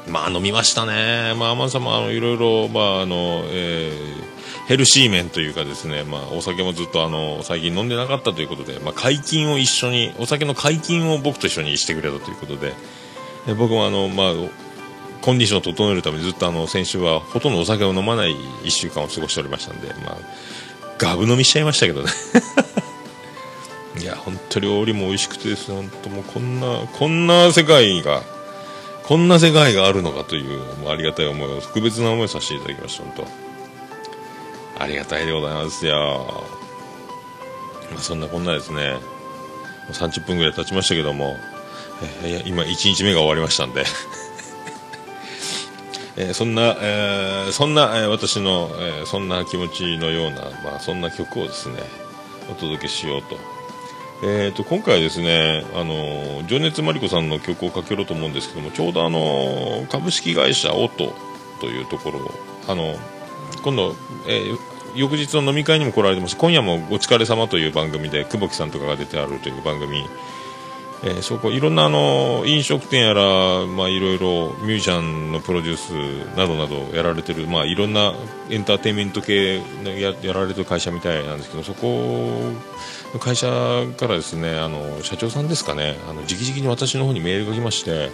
[0.09, 4.33] まあ飲みましたね、まあ、天野さんもいろいろ、まああのえー
[4.67, 12.73] ヘルシー面というかですね、まあ、お酒もずっとあの最近飲んでなかったということで、まあ、解禁を一緒にお酒の解禁を僕と一緒にしてくれたということで。
[13.45, 14.33] で僕もあの、まあ、
[15.23, 20.17] コンディションを整えるためにずっとあの先週はほとんどお酒を飲まない1週間を過ごしておりましたんで、まあ、
[20.97, 22.11] ガブ飲みしちゃいましたけどね。
[24.01, 28.23] いや本当料理も美味しくてですね本当もうこんなこんな世界が
[29.03, 33.13] こんな世界があるのかという、もうありがたい思いを特別な思いをさせていただきました本
[34.77, 34.83] 当。
[34.83, 36.45] ありがたいでございますよ、
[37.91, 38.91] まあ、そんなこんなですね。
[38.91, 38.99] も
[39.89, 41.37] う30分ぐらい経ちましたけども、
[42.23, 43.85] えー今1日目が終わりましたんで。
[46.15, 51.79] えーそんな、えーそんな、えー私の、えそんな気持ちのような、まあ、そんな曲をですね
[52.51, 53.37] お届けしようと。
[54.25, 61.13] えー、と今回ですね、あの情熱マリコさんの曲をかけろうと思うんですけどもちょうどあの株式会社オト
[61.59, 62.31] というところを
[62.69, 62.95] あの
[63.63, 63.95] 今度、
[64.29, 64.45] え
[64.95, 66.37] 翌日の飲み会にも来られてます。
[66.37, 70.07] 今夜も「お疲れ様という番組で久保木さんとかが出てあるという番組、
[71.05, 78.13] えーそこいろんなあの飲食店やら、まあ、いろいろミュージシャンのプロデュースなどなどやられてる、まあ、いろんな
[78.49, 82.53] エンターテインメント系ややられてる会社みたいなんですけどそこ
[83.13, 83.47] の会社
[83.97, 88.09] からですねあの社長さんですかねあの直々に私の方にメールが来まして、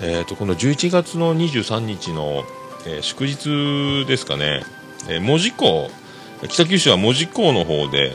[0.00, 2.44] えー、とこの11月の23日の、
[2.86, 4.62] えー祝日ですかね、
[5.08, 5.90] えー門司港
[6.48, 8.12] 北九州は門司港の方で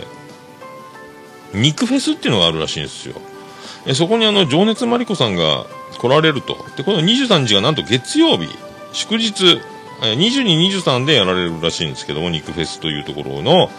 [1.53, 3.15] 肉フェスっていうのがあるらしいんですよ。
[3.85, 5.65] えそこにあの情熱マリコさんが
[5.97, 6.57] 来られると。
[6.77, 8.47] でこの23日がなんと月曜日。
[8.93, 9.61] 祝日。
[10.01, 13.69] 22、23でやられるらしいんですけども肉フェスというところの、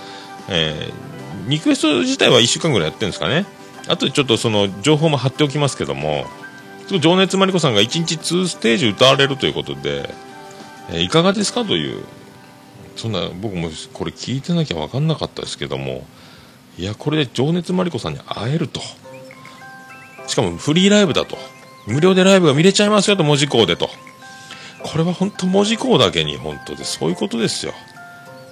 [0.49, 1.15] えー
[1.47, 3.45] 肉フェス自体は1週間ぐらいやってるんですかね。
[3.87, 6.25] あとでちょっとその情報も貼っておきますけども。
[7.01, 10.09] 情熱マリコさんが1日2ステージ歌われるということで、
[10.91, 12.03] えーいかがですかという。
[12.97, 16.07] そんな僕もこれ聞いてなきゃ分かんなかったですけども。
[16.79, 18.81] いやこれで情熱マリコさんに会えると。
[20.27, 21.37] しかもフリーライブだと。
[21.87, 23.91] 無料でライブが見れちゃいますよと文字工でと。
[24.83, 27.73] これは本当文字工だけに本当でそういうことですよ。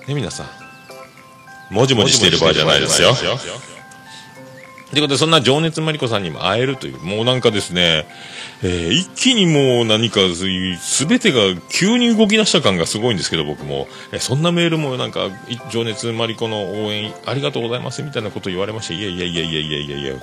[0.06, 1.74] ね皆さん。
[1.74, 3.14] もじもじしている場合じゃないですよ。
[3.14, 8.06] ということでそんな情熱マリコさんにも会えるというもうなんかですね、
[8.62, 15.30] えー一気にもう何かそういう全てが急に動き出した感がすごいんですけど僕も、えーそんなメールもなんか
[15.70, 20.14] 情熱マリコの応援ありがとうございますみたいなこと言われましていやいやいやいやいやいやいや。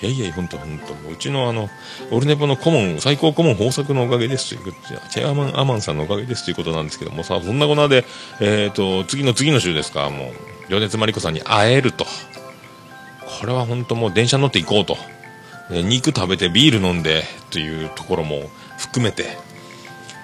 [0.00, 1.10] いやいや本当本当。
[1.10, 1.68] うちのあの
[2.10, 8.04] オルネポの顧問最高顧問豊作のおかげですということチェアマンアマンさんのおかげですということなんですけどもさそんなこんなで
[8.40, 10.08] えっ、と次の次の週ですか。
[10.10, 10.30] も
[10.68, 12.06] う情熱マリコさんに会えると。
[13.40, 14.96] これは本当もう電車乗って行こうと。
[15.70, 19.36] 肉食べてビール飲んでというところも含めて。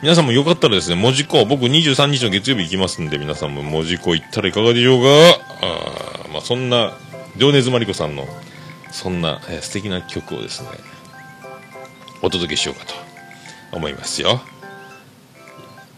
[0.03, 5.09] 皆さんもよかったらですね門司港僕23日の月曜日行きますんで皆さんも門司港行ったらいかがでしょうか。
[5.63, 6.93] あーまあそんな
[7.37, 8.27] 情熱マリコさんの
[8.95, 10.69] そんな、えー素敵な曲をですね
[12.23, 12.95] お届けしようかと
[13.77, 14.41] 思いますよ。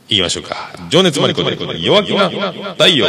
[0.09, 0.70] いきましょうか。
[0.88, 3.06] 情熱マリコで弱気な太陽。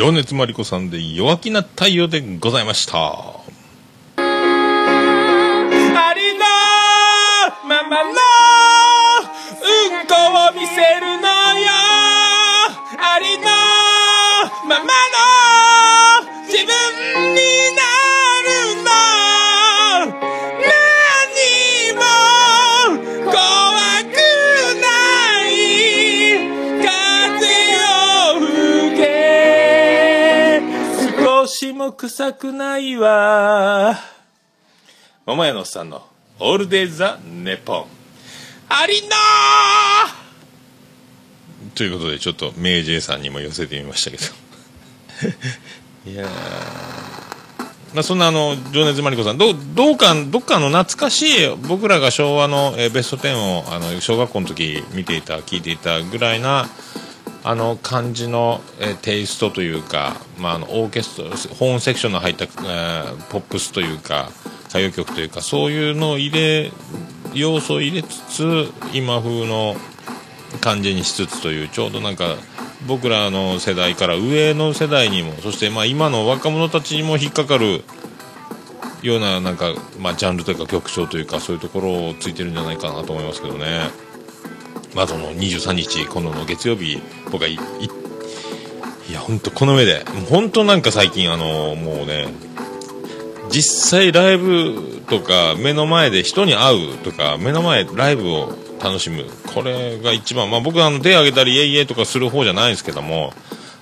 [0.00, 3.29] 情熱マリコさんで弱気な太陽でございました。
[35.70, 36.02] さんの
[36.40, 37.86] オールデイザネポン
[38.68, 39.08] ありの
[41.74, 44.24] ということで、ちょっと、明治さんにも寄せてみましたけど。
[46.10, 46.28] いやー。
[47.94, 56.68] まあ、そんなあの、情熱マリコさん、どう、どうか、どっかの懐かしい、僕らが昭和の、えーベスト10を、あの、小学校の時見ていた、聞いていたぐらいな、
[57.42, 64.30] あの感じの、えーテイストというか、まあ、あのオーケストラホーンセクションの入った、えーポップスというか
[64.70, 66.72] 歌謡曲というかそういうのを入れ
[67.34, 69.76] 要素を入れつつ今風の
[70.60, 72.36] 感じにしつつというちょうどなんか
[72.86, 77.84] 僕らの世代から上の世代にもそしてまあ今の若者たちにも引っかかる
[79.02, 84.10] ようななんか、まあ、ジャンルというか曲調というかそういうところをついてるんじゃないかなと思いますけどね。
[84.94, 87.00] まあ、その23日、今度の月曜日、
[87.30, 92.26] 僕はい、いいや、本当この目で、本当なんか最近、あの、もうね、
[93.50, 99.24] 実際ライブとか、目の前で人に会うとか、目の前ライブを楽しむ。
[99.54, 103.32] これが一番、まあ僕はあの手挙げたり、イエイエイとかする方じゃないんですけども、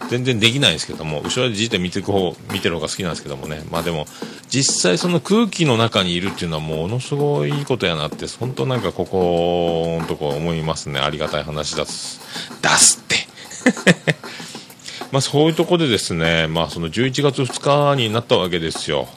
[0.09, 3.63] 全然できないんですけども、後ろでじいて見ていく方、見てる方が好きなんですけどもね。
[3.71, 4.07] まあでも、
[4.49, 10.99] 実際その空気の中にいるっていうのはものすごいいいことやなって、本当なんかここのとこ思いますね。
[10.99, 12.21] ありがたい話出す。
[12.63, 14.17] 出すって。
[15.13, 19.09] まあそういうとこでですね、まあその11月2日になったわけですよ。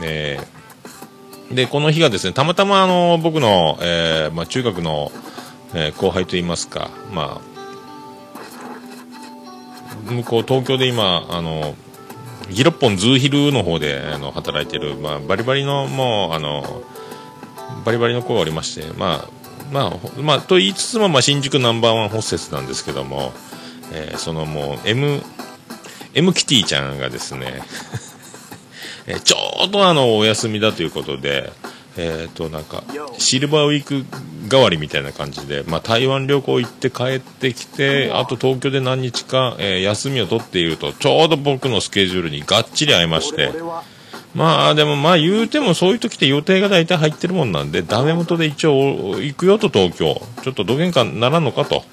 [0.00, 0.38] ね
[1.50, 5.12] えで、この日がですね、たまたまあの、僕の、えーまあ中学の、
[5.74, 7.40] えー後輩といいますか、ま
[10.08, 11.74] あ、向こう東京で今、あの、
[12.50, 16.82] ギロッポンズーヒルの方であの働いてる、まあ、バリバリのもうあの
[17.84, 19.28] バリバリの子がおりましてまあ
[19.72, 23.32] まあまあと言いつつも、まあ、新宿ナンバーワンホステスなんですけども、
[23.92, 25.20] えーそのもう M,
[26.14, 27.62] M キティちゃんがですね
[29.06, 29.36] えーちょ
[29.66, 31.52] うどあのお休みだということで、
[31.96, 32.82] えっ、となんか
[33.18, 34.04] シルバーウィーク
[34.48, 43.52] 代わりみたいな感じで、まあ、台湾旅行行って帰ってきてあと東京で何日か、えー休みを取っているとちょうど僕のスケジュールにがっちり合いまして。
[44.34, 50.20] まあでもまあ言うてもそういう時って予定が大体入ってるもんなんでダメ元で一応行くよと東京。
[50.42, 51.84] ちょっとどげんかならんのかと。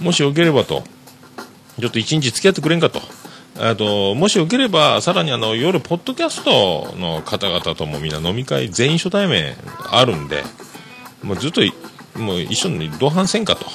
[0.00, 0.82] もしよければと。
[1.78, 3.02] ちょっと一日付き合ってくれんかと。
[3.60, 9.54] あともしよければ、さらにあの夜、ポッドキャストの方々ともみんな飲み会、全員初対面
[9.90, 10.42] あるんで、
[11.22, 11.60] もうずっと
[12.18, 13.66] もう一緒に同伴せんかと、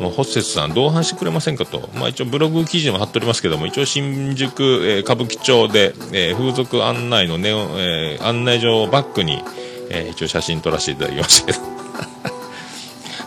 [0.00, 9.42] もうホステスさん、同伴してくれませんかと、まあ、一応、ブログ記事も貼っておりますけども、一応、新宿、えー歌舞伎町で、えー風俗案内のネオ、えー案内状をバックに、
[9.90, 12.37] え一応、写真撮らせていただきましたけど。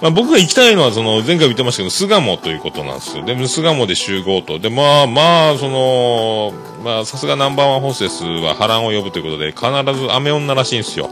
[0.01, 3.23] まあ、僕が行きたいのは、その、前回言ってましたけど、巣鴨ということなんですよ。
[3.23, 4.57] で、巣鴨で集合と。
[4.57, 9.67] で、まあ、まあ、その、まあ、さすがナンバーワンホステスは波乱を呼ぶということで、必
[9.99, 11.11] ず雨女らしいんですよ。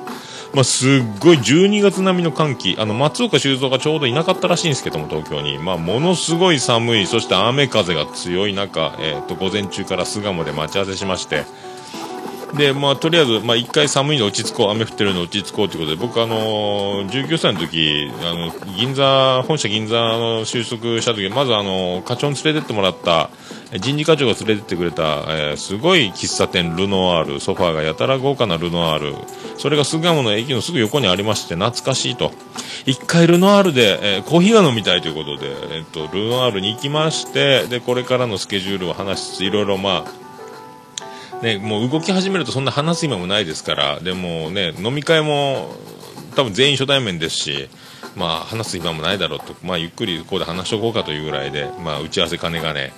[0.53, 2.75] まあ、すっごい12月並みの寒気。
[2.79, 5.59] あの、松岡修造がちょうどいなかったらしいんですけども、東京に。
[5.59, 11.45] まあ、ものすごい寒い、そして雨風が強い中、えっ、と、午前中から巣鴨で待ち合わせしまして、
[12.53, 23.29] で、まあ、とりあえず、まあ、一回寒いの落ち着こう、雨降ってるの落ち着こうということで、僕、あのー、19歳の時、あの、銀座、本社銀座の就職した時、まず、あの、課長に連れてってもらった、
[23.77, 29.15] 人事課長が連れてってくれた、えーすごい喫茶店、ルノワール、ソファーがやたら豪華なルノワール、
[29.57, 32.31] それが巣鴨の駅のすぐ横にありまして、懐かしいと。
[32.87, 40.28] 一回ルノワールで、えーコーヒーが飲みたいということで、えっと、ルノワールに行きまして、で、これからのスケジュールを話しつつ、いろいろ、まあ、
[41.41, 45.73] ね、もう動き始めるとそんな話す今もないですから、でもね、飲み会も
[46.35, 47.69] 多分全員初対面ですし、
[48.15, 52.91] まあ話す今もないだろうと、まあゆっくりここで話しとこうかというぐらいで、まあ打ち合わせ金がね、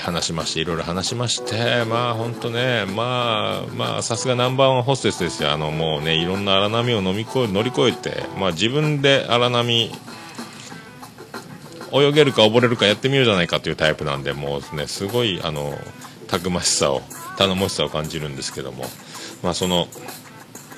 [0.00, 5.52] 話しまして、いろいろ話しまして、まあ本当ね、まあ、まあさすがナンバーワンホステスですよ。
[5.52, 9.90] あのもうね、いろんな荒波を飲み越え、乗り越えて、まあ自分で荒波、
[11.92, 15.78] 泳げるか溺れるかやってみようじゃないかというタイプなんで、もうね、すごい、あの、
[16.26, 17.02] たくましさを、
[17.36, 18.84] 頼もしさを感じるんですけども、
[19.42, 19.88] まあその、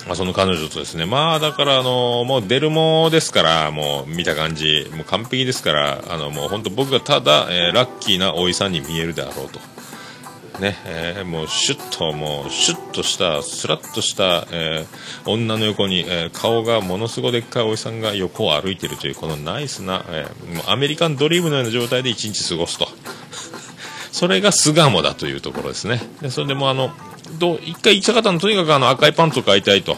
[0.08, 9.60] まその彼女とですね、まあだからあの、もうデルモですから、もう見た感じ、もう完璧ですから、あのもう本当僕がただ、えーラッキーなおいさんに見えるであろうと。
[10.60, 22.88] ね、えーもうシュッと、もうシュッとした、スラッとした、えー女の横に、えー顔がものすごいでっかいおじさんが横を歩いてるという、このナイスな、えーアメリカンドリームのような状態で一日過ごすと。
[24.18, 26.00] それが巣鴨だというところですね。
[26.20, 26.90] で、それでもあの、
[27.38, 29.96] どう、一回行きたかったのとにかくあの赤いパンツを買いたいと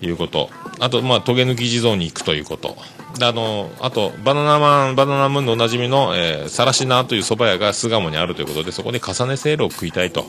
[0.00, 0.50] いうこと。
[0.78, 2.76] あと、まあ、トゲ抜き地蔵に行くということ。
[3.18, 10.26] で、あの、あと、バナナマン、バナナムーンのおなじみの、えー、サラシナという蕎麦屋が巣鴨にあるということで、そこで重ねせいろを食いたいと。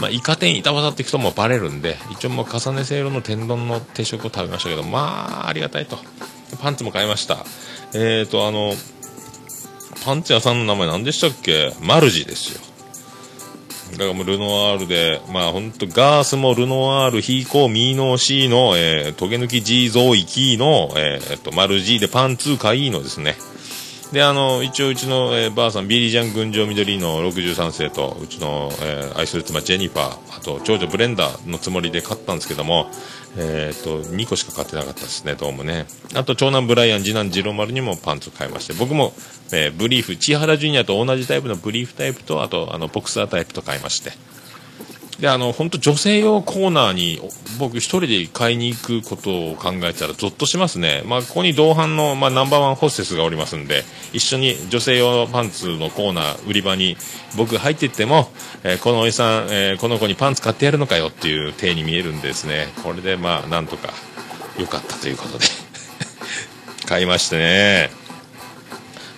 [0.00, 5.98] まあ、イカ天板渡っていくともうバレるんで、一応もう重ねせいろの天丼の定食を食べましたけど、まあ、ありがたいと。
[6.60, 7.44] パンツも買いました。
[7.92, 8.74] えーと、あの、
[10.04, 11.72] パンツ屋さんの名前何でしたっけ？
[11.80, 12.60] マルジですよ。
[13.92, 23.36] だからもうルノワールで、まあ本当ガースもルノワール、ヒーコー、ミーノーシーの、えー、トゲ抜きジーゾーイキーの、えー、えっと、マルジーでパンツーカイーのですね。
[24.12, 32.88] で、あの、一応うちの、えーばあさん、ビリージャン群青緑の63世と、うちの、えー愛する妻、ジェニファー、あと、長女ブレンダーのつもりで買ったんですけども、
[33.36, 35.86] えっと、2個しか買ってなかったですね、どうもね。
[36.14, 39.14] あと、長男ブライアン、次男ジローマルにもパンツ買いまして、僕も、
[39.52, 44.12] えーブリーフ、千原ジュニアと同じタイプのブリーフタイプと、あと、あの、ボクサータイプと買いまして。
[45.20, 47.20] で、あの、本当女性用コーナーに、
[47.58, 51.02] 僕一人で買いに行くことを考えたらゾッとしますね。
[51.06, 56.96] まあ、ここに同伴の、まあ、ナンバーワンホステスがおりますんで、一緒に女性用パンツのコーナー、売り場に
[57.36, 58.28] 僕入っていっても、
[58.64, 63.92] えーこのおじさん、えーこの子にパンツ買ってやるのかよっていう体に見えるんでですね、これでまあ、なんとか
[64.58, 65.46] 良かったということで、
[66.86, 68.03] 買いましてね。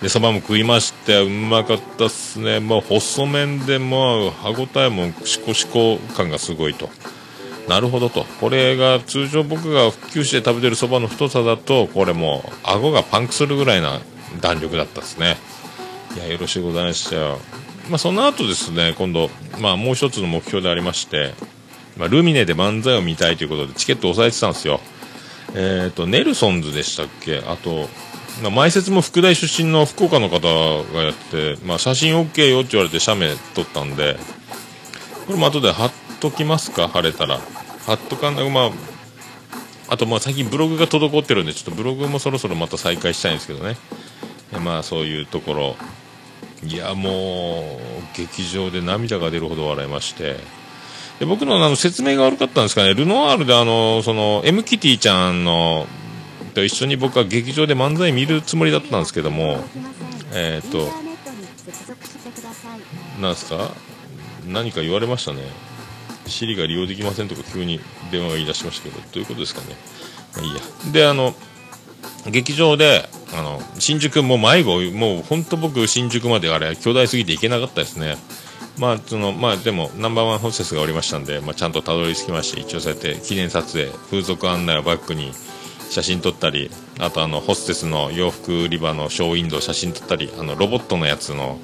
[0.01, 2.59] で、そばも食いまして、うまかったっすね。
[2.59, 6.89] もう細麺で、もう歯応えもシコシコ感がすごいと。
[7.67, 8.23] なるほどと。
[8.39, 13.99] これが通常僕が九州で食べてるそばの太さだと、これもう顎がパンクするぐらいな
[14.39, 15.37] 弾力だったですね。
[16.15, 17.39] いや、よろしゅうございましたよ。
[17.89, 19.29] まあ、その後ですね、今度、
[19.59, 21.33] まあ、もう一つの目標でありまして、
[21.97, 24.79] まあ、ルミネで漫才を見たいということでチケット押さえてたんですよ。
[25.55, 27.39] えっ、と、ネルソンズでしたっけ？
[27.39, 27.89] あと、
[28.41, 30.39] まあ、前説も副大出身の福岡の方
[30.93, 34.17] がやって、まあ、写真 OK よって言われて写メ撮ったんで、
[35.25, 36.87] これも後で貼っときますか？
[36.87, 37.39] 晴れたら。
[37.85, 38.71] 貼っとかんな、まあ、
[39.89, 43.77] あとまあ最近ブログが滞ってるんで、ちょっとブログもそろそろまた再開したいんですけどね。
[44.63, 45.75] まあそういうところ。
[46.65, 50.37] いや、もう、劇場で涙が出るほど笑いまして。
[51.19, 52.93] で僕のあの説明が悪かったんですかね。
[52.93, 55.85] ルノワールであの、その、M キティちゃんの、
[56.57, 59.63] と一緒に僕は劇場で漫才見るつもりだったんですけども、
[60.33, 60.89] えっ、と、
[63.21, 63.69] なんすか？
[64.47, 65.43] 何か言われましたね。
[66.25, 67.79] シリが利用できませんとか急に
[68.11, 69.75] 電話が言い出しましたけど、どういうことですかね？
[70.35, 70.61] まあいいや。
[70.91, 71.35] で、あの、
[72.25, 78.17] 劇場で、あの、新宿もう迷子、もう本当僕新宿まであれ、巨大すぎて行けなかったですね。
[78.79, 85.33] まあ、その、まあでも、ナンバーワンホステスがおりましたんで、まあちゃんとたどり着きまして、一応そうやって記念撮影、風俗案内をバックに
[85.89, 86.69] 写真撮ったり、
[86.99, 91.59] あとあの、ホステスの洋服売り場のショーウィンドウ写真撮ったり、あの、ロボットのやつの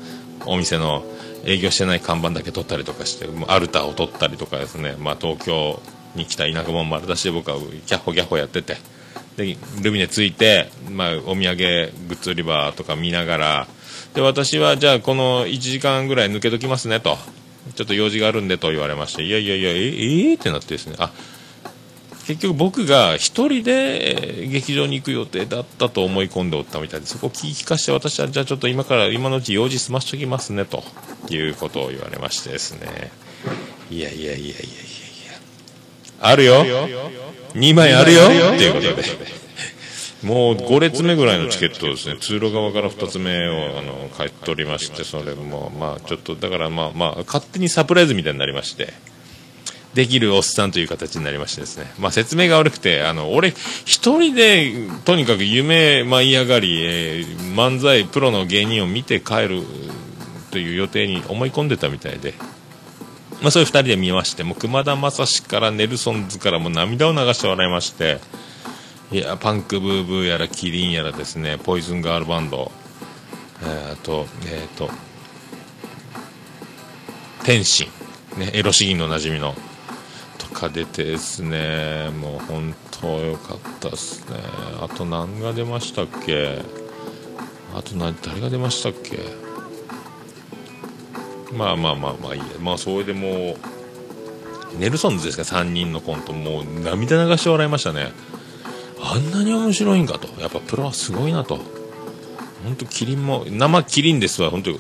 [0.46, 1.04] お店の
[1.46, 5.82] 営業してない看板だけ撮ったりとかして、アルタを撮ったりとかですね、まあ東京
[6.16, 8.78] に来た田舎者丸出しで僕はギャッホギャッホやってて、
[9.38, 11.56] で、ルミネ着いて、まあお土産
[12.08, 13.68] グッズ売り場とか見ながら、
[14.14, 17.18] で、私はじゃあこの1時間ぐらい抜けときますねと。
[17.76, 21.12] ちょっと用事があるんでと言われまして、いやいやいや、え、えーってなってですね、あ、
[22.26, 30.84] 結局僕が一人で劇場に行く予定だったと思い込んでおったみたいで、そこを聞き聞かして私はじゃあちょっと今から今のうち用事済ましときますねと
[31.30, 33.12] いうことを言われましてですね。
[33.90, 34.64] いやいやいやいやいやいや。
[36.22, 36.64] あるよ
[37.54, 39.44] !2 枚あるよっていうことで。
[40.24, 48.94] もう5列目ぐらいのチケットですね、通路側から2つ目をあの買い取りまして、それもまあちょっとだからまあまあ勝手にサプライズみたいになりまして、
[49.94, 53.50] できるおっさんという形になりましてですね、まあ説明が悪くて、あの、俺
[53.86, 54.74] 一人で
[55.06, 59.62] とにかく夢舞い上がり、えー漫才プロの芸人を見て帰る
[60.50, 62.34] という予定に思い込んでたみたいで、
[63.42, 68.20] まあそういう二人で見まして、もう熊田正史からネルソンズからも涙を流して笑いまして、
[69.12, 72.72] いや、パンクブーブーやらキリンやらですね、ポイズンガールバンド、
[73.62, 74.90] えーあと、えっ、と、
[77.44, 77.88] 天心、
[78.38, 79.54] ね、エロ詩吟のおなじみの、
[80.54, 84.38] か出てですね、もう本当良かったですね。
[84.82, 86.62] あと何が出ましたっけ？
[87.76, 89.20] あと何、誰が出ましたっけ？
[91.52, 92.46] まあまあまあまあいいや。
[92.62, 93.58] まあそれでもう、
[94.80, 98.12] ネルソンズですか、3人のコント、もう涙流して笑いましたね。
[99.02, 100.28] あんなに面白いんかと。
[100.42, 101.60] やっぱプロはすごいなと。
[102.64, 104.72] 本当キリンも、生キリンですわ、本当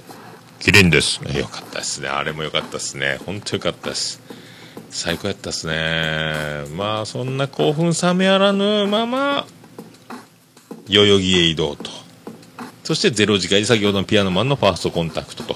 [0.59, 1.19] キリンです。
[1.37, 2.07] よかったですね。
[2.07, 3.19] あれもよかったですね。
[3.25, 4.22] 本当よかったです。
[4.93, 6.65] 最高やったですね。
[6.75, 9.47] まあ、そんな興奮冷めやらぬまま、
[10.87, 11.89] 代々木へ移動と。
[12.83, 15.55] そしてゼロ時間で先ほどのピアノマンのファーストコンタクトと。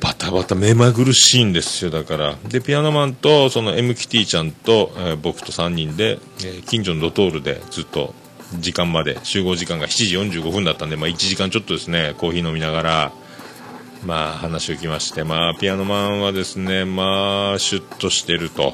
[0.00, 2.36] バタバタ目まぐるしいんですよ、だから。
[2.48, 8.14] で、ピアノマンと、その M キティちゃんと、えー僕と3人で、えー近所のドトールでずっと
[8.58, 13.12] 時間まで、集合時間が7時45分だったんで、まあ1時間ちょっとですね、コーヒー飲みながら、
[14.06, 18.72] まあ話を聞きまして、まあピアノマンはですね、まあシュッとしてると。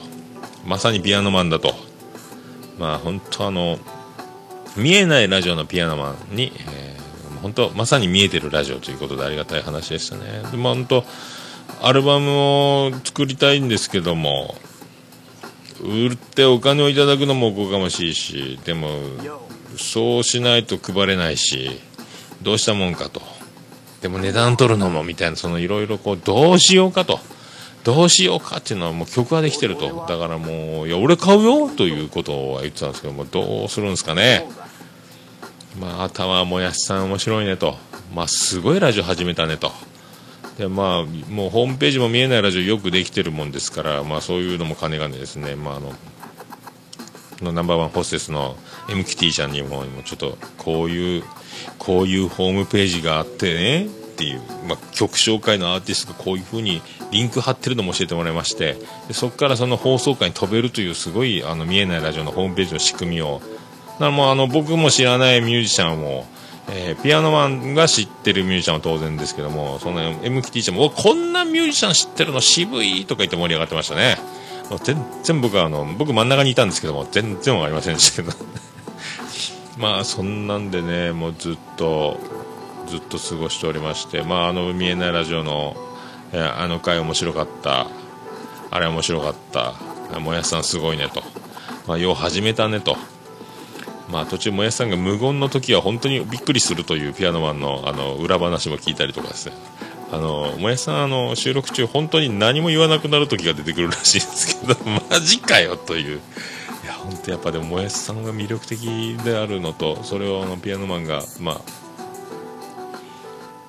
[0.64, 1.74] まさにピアノマンだと。
[2.78, 3.78] まあ本当あの、
[4.76, 7.02] 見えないラジオのピアノマンに、えー
[7.42, 10.42] 本当まさに見えてるラジオということでありがたい話でしたね。
[10.52, 11.04] でまあ本当
[11.82, 14.54] アルバムを作りたいんですけども、
[15.80, 19.00] 売ってお金をいただくのもおこがましいし、でも、
[19.76, 21.80] そうしないと配れないし、
[22.40, 23.20] どうしたもんかと。
[24.02, 27.20] でも値段取るのもみたいな、そのいろいろこう、どうしようかと。
[27.84, 30.06] どうしようかっていうのはもう曲はできてると。
[30.08, 34.48] だからもう、いや、俺買うよということは言ってたんですけども、どうするんですかね。
[35.80, 37.76] まあ、頭もやしさん面白いねと。
[38.14, 39.72] まあ、すごいラジオ始めたねと。
[40.58, 45.92] で、まあ、もうホームページも見えないラジオよくできてるもんですから、まあ、そういうのも金がねですね、まあ、あの、
[47.40, 48.56] のナンバーワンホステスの
[48.88, 51.24] MKT ちゃんにも、ちょっと、こういう、
[51.82, 56.80] こういうホームページがあってね、っていう、まあ、曲紹介のアーティストがこういう風に
[57.10, 58.76] リンク貼ってるのも教えてもらいまして、
[59.08, 63.40] でそこからその放送回に飛べるというすごい、あの、見えないラジオのホームページの仕組みを、
[63.94, 66.24] だからもうあの、僕も知らないミュージシャンを、
[66.70, 74.18] えーピアノマンが知ってるミュージシャンは当然ですけども、その MKT ちゃんも、こんなミュージシャン知ってるの渋いとか言って盛り上がってましたね。
[74.84, 78.36] 全然僕はあの、僕真ん中にいたんですけども、全然わかりませんでしたけど。
[79.78, 82.18] まあ、そんなんでね、もうずっと、
[82.86, 85.76] ずっと過ごしておりまして、まあ、あの、見えないラジオの、
[86.32, 87.86] えあの回面白かった、
[88.70, 89.74] あれ面白かった、
[90.20, 91.22] もやさんすごいねと、
[91.86, 92.96] まあ、よう始めたねと、
[94.10, 99.54] まあ、途中、もやさんが無言の時は本当にびっくりするというピアノマンのあの裏話も聞いたりとかですね。
[100.10, 106.20] あの、もやさん、あの、収録中、本当に何も言わなくなる時が出てくるらしいんですけど、マジかよという。
[106.82, 111.60] いや、本当やっぱでも、もやしさんが魅力的であるのと、それをあの、ピアノマンが、まあ、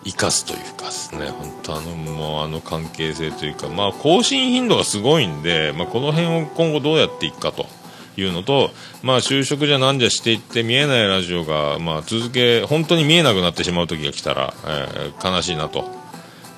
[0.03, 7.67] 生かすというかですね、本当あの、もうあの関係性というか、まあ、更新頻度がすごいんで、まあ、この辺を今後どうやっていくかと。
[8.15, 8.69] いうのと、
[9.01, 15.89] まあ、就職じゃなんじゃしていって見えないラジオが、まあ、続け本当に見えなくなってしまう時が来たら、えー悲しいなと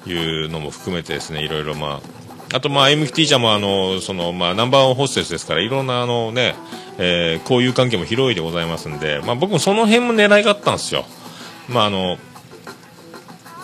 [0.06, 2.15] いうのも含めてですねいろいろまあ
[2.56, 6.56] あとまあ MKT ちゃんもあのそのまあナンバーワンホステスですからいろんなあのね、
[6.98, 11.04] えー交友関係も広いでございますんで、まあ僕もその辺も狙いがあったんですよ。
[11.68, 12.18] まああの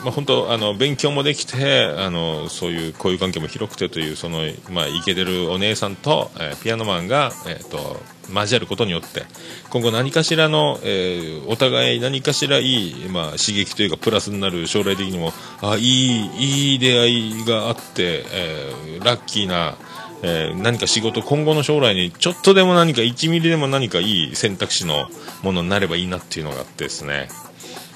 [0.03, 4.39] まあ、本当あの勉強もできてあのそういう交友関係も広くてというその、
[4.71, 7.97] まあ、イケてるお姉さんと、えーピアノマンが、えー、と
[8.29, 9.25] 交わることによって
[9.69, 19.75] 今後何かしらの、えーお互い何かしらいい、まあ、刺激というかプラスになる将来的にもあいいいい出会いがあって、えーラッキーな
[20.23, 25.09] えー何か仕事今後の将来にちょっとでも何か1ミリでも何かいい選択肢の
[25.43, 27.27] ものになればいいなっていうのがあってですね、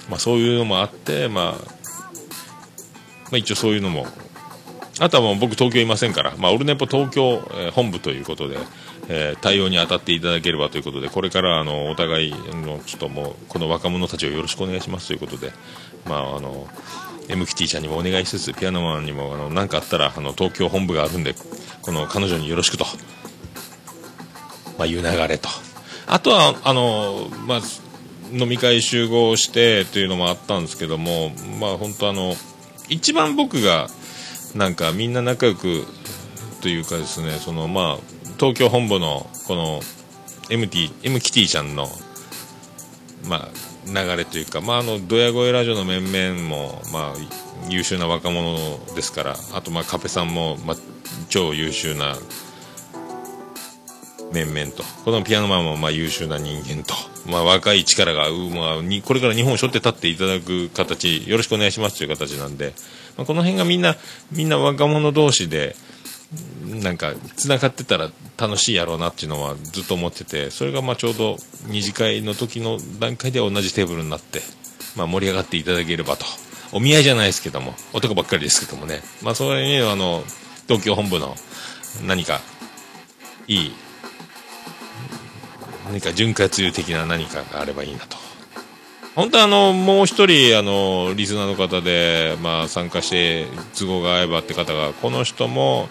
[0.10, 1.60] まあ、そういうのもあって、まあ、ま
[3.34, 4.08] あ、一応そういうのも
[5.00, 8.58] あとはもう僕東京いませんから、まあ、オルネポ東京、えー本部ということで、
[9.10, 15.52] えー対応に当たっていただければということでこれからあのお互いのちょっともうこの若者たちをよろしくお願いしますということで、
[16.06, 16.68] まあ、あの
[17.28, 21.36] MKT ちゃんにもお願いしつつピアノマンにもあの何かあったらあの東京本部があるんで
[21.82, 22.86] この彼女によろしくと、
[24.78, 25.50] まあ、いう流れと。
[26.08, 27.60] あとはあの、まあ、
[28.32, 32.36] 飲み会集合してというのもあったんですけども、まあ、本当あの
[32.90, 33.88] 一番僕が
[34.54, 35.86] なんかみんな仲良く
[36.62, 39.82] というかですねそのまあ東京本部のこの
[40.50, 41.88] MT M キティちゃんの
[43.28, 43.50] まあ
[43.88, 48.58] 流れというかまああのドヤ声ラジオの面々もまあ優秀な若者
[48.96, 50.78] ですからあとまあカペさんもまあ
[51.30, 52.16] 超優秀な
[54.32, 56.94] 面々とこのピアノマンもまあ優秀な人間と、
[57.30, 62.74] まあ、若い力が、まあ、にこれから日本を背負って立っていただく形よろしくお願いしますという形なんで、
[63.18, 63.96] まあ、この辺がみんな
[64.32, 65.76] みんな若者同士で
[66.82, 74.42] なんかつながってたら楽しいやろうなっていうのはずっと思っててそれがまあちょうど二次会の時の段階では同じテーブルになって、
[74.96, 76.26] まあ、盛り上がっていただければと。
[76.72, 80.24] お見合いじゃないですけども男ばっかりですけどもね、まあ、それにあの
[80.68, 81.36] 東京本部の
[82.06, 82.42] 何か
[83.48, 83.72] いい
[85.86, 88.18] 何か潤滑油的な何かがあればいいなと。
[89.16, 95.88] 本当はあの、もう一人、あの、リスナーの方で、まあ、参加して、都合が合えばって方が、この人も、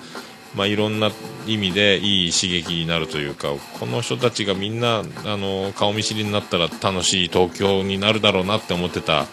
[0.54, 1.10] まあ、いろんな
[1.46, 3.48] 意味でいい刺激になるというか、
[3.80, 9.26] この人たちがみんな、あの、顔見知りになったら楽しい東京になるだろうなって思ってた、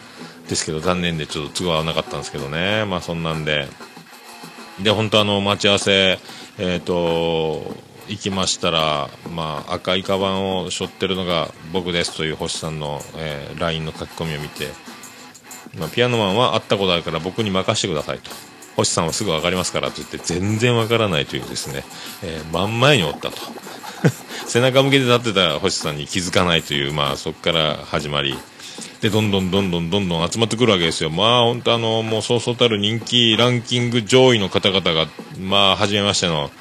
[0.52, 2.86] ですけど、残念でちょっと都合合わなかったんですけどね。
[2.86, 3.68] まあ、そんなんで。
[4.82, 6.20] で、本当あの、待ち合わせ、
[6.58, 7.74] えっ、と、
[8.10, 14.68] 行きましたら、まあ、赤いカバンを背負ってるのが僕ですという星さんの、えー LINE の書き込みを見て、
[15.78, 18.51] まあ、ピアノマンは会ったことあるから僕に任せてくださいと。
[18.76, 21.84] 星さんはすぐ分かりますからと言って全然分からないというですね、
[22.24, 23.38] えー真ん前におったと。
[24.48, 28.38] 背中向けて立ってた星さんに気づかないという、まあそこから始まり、
[29.02, 31.10] で、どんどんどんどんどんどん集まってくるわけですよ。
[31.10, 35.08] まあ本当あの、もうそうそうたる人気ランキング上位の方々が、
[35.40, 36.52] まあ初めましての、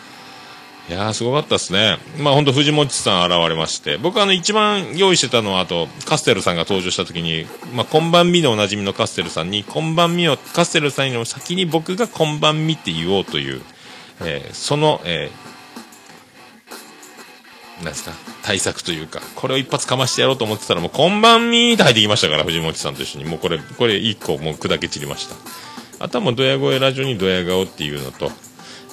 [0.89, 1.99] いやー、すごかったですね。
[2.19, 13.63] まあ、本当藤本さん現れまして、僕あの、一番用意してたのは、あと、カステルさんが登場した時に、まあ、こんばんみでおなじみのカステルさんに、こんばんみを、カステルさんよりも先に僕がこんばんみって言おうという、
[14.23, 15.51] えーその、えー
[17.81, 18.13] なんですか、
[18.43, 23.25] 対策というか、これを一発かましてやろうと思ってたら、もう、こんばんみーって入ってきましたから、藤本さんと一緒に。
[23.25, 25.35] もうこれ、これ一個もう砕け散りました。
[25.99, 28.31] あとはもう、ドヤ声ラジオにドヤ顔っていうのと、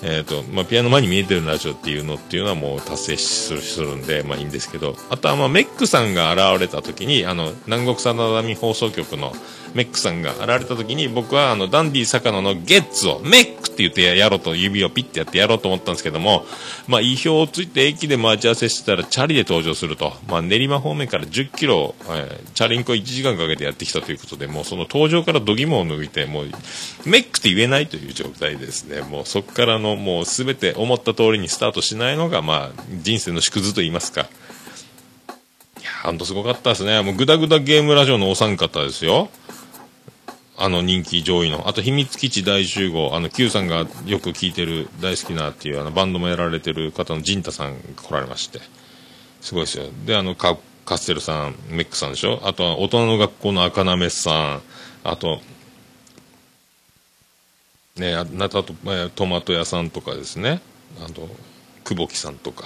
[0.04, 9.34] えーとまあ、ピアノ前に見えてるラジオっていうのっていうのはもう達成するするんで、まあいいんですけど、あとはまあメックさんが現れた時に、あの、南国さだみ放送局の
[9.74, 16.46] メックさんが現れた時に、僕はあの、ダンディ坂野のゲッツを、メックって言ってやろうと、指をピッてやってやろうと思ったんですけども、
[16.88, 26.50] まあ意表をついて駅で待ち合わせしてたらチャリで登場すると、まあ練馬方面から10キロ、えーチャリンコ1時間かけてやってきたということで、もうその登場から度肝を抜いて、もう、
[27.06, 34.28] メックって言えないという状態ですね、もうそこからのもうすべて思った通りにスタートしないのが、まあ、人生の縮図と言いますか。
[36.26, 37.02] すごかったですね。
[37.02, 39.30] もうグダグダゲームラジオのお三方ですよ。
[40.58, 41.68] あの人気上位の。
[41.68, 43.12] あと秘密基地大集合。
[43.14, 48.60] あの Q さんがよく聴いてる大好きなっていうあのバンドもやられてる方のジンタさんが来られまして。
[49.42, 49.86] すごいですよ。
[50.06, 52.42] で、あのカカステルさん、メックさんでしょ？
[52.44, 54.62] あとは大人の学校の赤なめさん。
[55.04, 55.42] あと、
[57.98, 58.74] ね、あなたと、
[59.16, 60.62] トマト屋さんとかですね、
[61.04, 61.30] あと、
[61.84, 62.66] 久保木さんとか、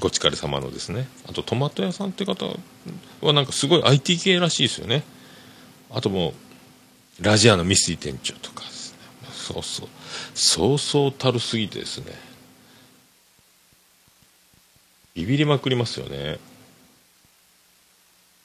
[0.00, 2.46] ごちかれ様のですね、あとトマト屋さんって方
[3.20, 5.04] はなんかすごい IT 系らしいですよね。
[5.90, 6.34] あとも
[7.20, 8.64] う、ラジアのミスティ店長とか。
[8.64, 8.98] ですね、
[9.30, 9.88] そうそう、
[10.34, 12.12] そうそうたるすぎてですね、
[15.14, 16.38] ビビりまくりますよね。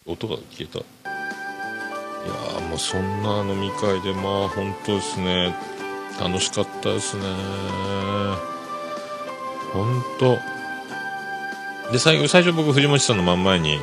[0.06, 0.80] 音が消えた。
[0.80, 0.84] い
[2.28, 5.56] やーもうそんな飲み会でまあ本当ですね。
[6.20, 7.24] 楽しかったですね。
[9.74, 10.59] 本当。
[11.92, 13.80] で最後最初僕藤本さんの真ん前に、えー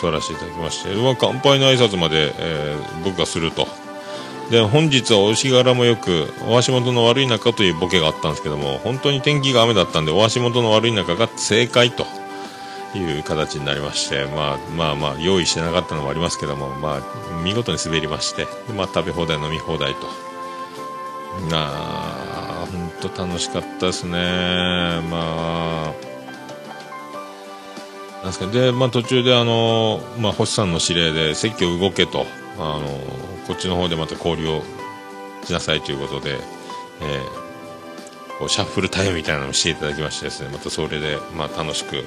[0.00, 3.66] 座らせていただきましてうわ乾杯の挨拶まで、えー僕がすると
[4.50, 12.04] で本日はお日柄もよくお足元の悪い中というボケがあったんですけども本当に天気が雨だったんでお足元の悪い中が正解と
[12.98, 20.06] いう形になりまして、まあまあまあ、用意してなかったのもありますけども、まあ、見事に滑りまして、でまあ、食べ放題、飲み放題と。
[21.48, 24.10] なあ、本当楽しかったですね。
[25.08, 26.09] まあ、
[28.22, 32.26] なんですか、で、まあ途中であの、まあ星さんの指令で席を動けと、
[32.58, 32.86] あの、
[33.46, 34.62] こっちの方でまた交流を
[35.44, 36.38] しなさいということで、
[37.00, 37.50] えー
[38.40, 42.06] こうシャッフルタイムみたいなのをしていただきましてですね、またそれで、まあ楽しく、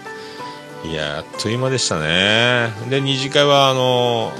[0.83, 2.73] いやあっという間でしたね。
[2.89, 4.33] で、二次会は、あの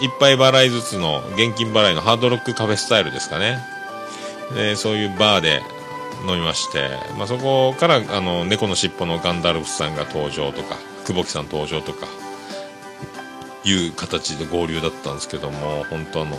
[0.00, 3.60] 一杯払いずつの現金払いのハードロックカフェスタイルですかね。
[4.52, 5.62] で、そういうバーで
[6.26, 12.06] 飲みまして、まあ、そこから、あの、猫の尻尾のガンダルフさんが登場とか、久保木さん登場とか、
[13.64, 16.38] いう形で合流だったんですけども、本当あの、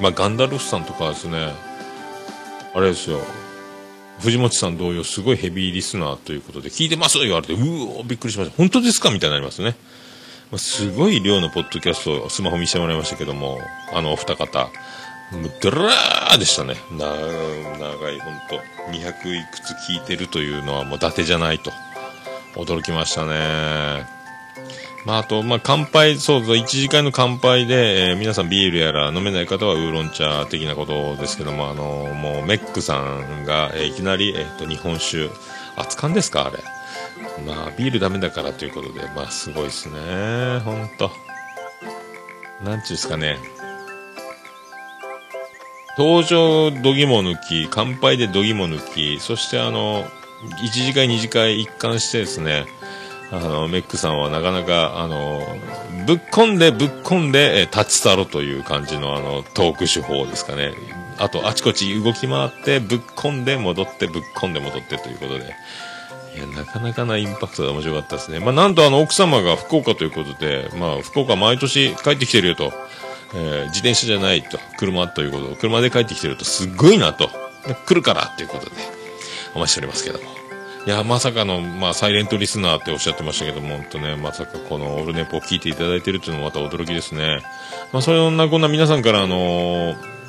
[0.00, 1.52] まあ、ガンダルフさんとかですね、
[2.74, 3.18] あれですよ、
[4.20, 8.56] 藤本さん同様、すごいヘビーリスナーということで、聞いてますと言われて、うおびっくりしました。
[8.56, 9.74] 本当ですかみたいになりますね。
[10.52, 13.58] ますごい量のポッドキャストをスマホ見せてもらいましたけども、
[13.92, 14.64] あのお二方、
[15.32, 16.74] もうドラーでしたね。
[16.90, 17.06] 長
[18.10, 18.56] い、本当
[18.92, 21.70] 200いくつ聞いてるというのはもう伊達じゃないと。
[22.54, 24.06] 驚きましたね。
[25.06, 35.30] まあ、あと、まあ、乾杯、そうそう、一次会の乾杯で、えー皆さんビールやら飲めない方はウーロン茶的なことですけども、あのもうメックさんが、えーいきなり、えっ、と、日本酒、
[35.76, 36.58] 熱燗ですかあれ。
[37.46, 40.60] まあ、ビールダメだからということで、まあ、すごいですね。
[40.64, 41.10] ほんと。
[42.62, 43.38] なんちゅうですかね。
[45.96, 50.04] 登場度肝抜き、乾杯で度肝抜き、そしてあの、
[50.62, 52.66] 一次会、二次会一貫してですね、
[53.30, 55.56] あの、メックさんはなかなか、あの、
[56.06, 60.72] ぶっこんでぶっこんで、え立ち去ろという感じのあの、トーク手法ですかね。
[61.18, 65.54] あと、あちこち動き回って、ぶっこんで戻って、ぶっこんで戻ってということで。
[66.34, 68.40] いや、なかなかなインパクトで面白かったですね。
[68.40, 72.72] まあ、なんとあの、奥様が福岡ということで、まあ、福岡毎年帰ってきてるよと。
[73.32, 74.58] えー自転車じゃないと。
[74.76, 75.54] 車ということ。
[75.56, 77.30] 車で帰ってきてると、すっごいなと。
[77.86, 78.72] 来るからということで、
[79.54, 80.24] お待ちしておりますけども。
[80.86, 87.42] いや、まさかの、まあ、サイレントリスナーっておっしゃってましたけども、本当ね、まさかこのオールネポを聞いていただいてるっていうのもまた驚きですね。
[87.92, 90.20] まあ、そんなこんな皆さんからあのー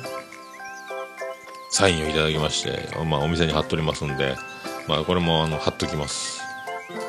[1.74, 4.36] サインをいただきまして、まあ、お店に貼っておりますんで、
[4.88, 6.42] まあ、これもあの、貼っときます。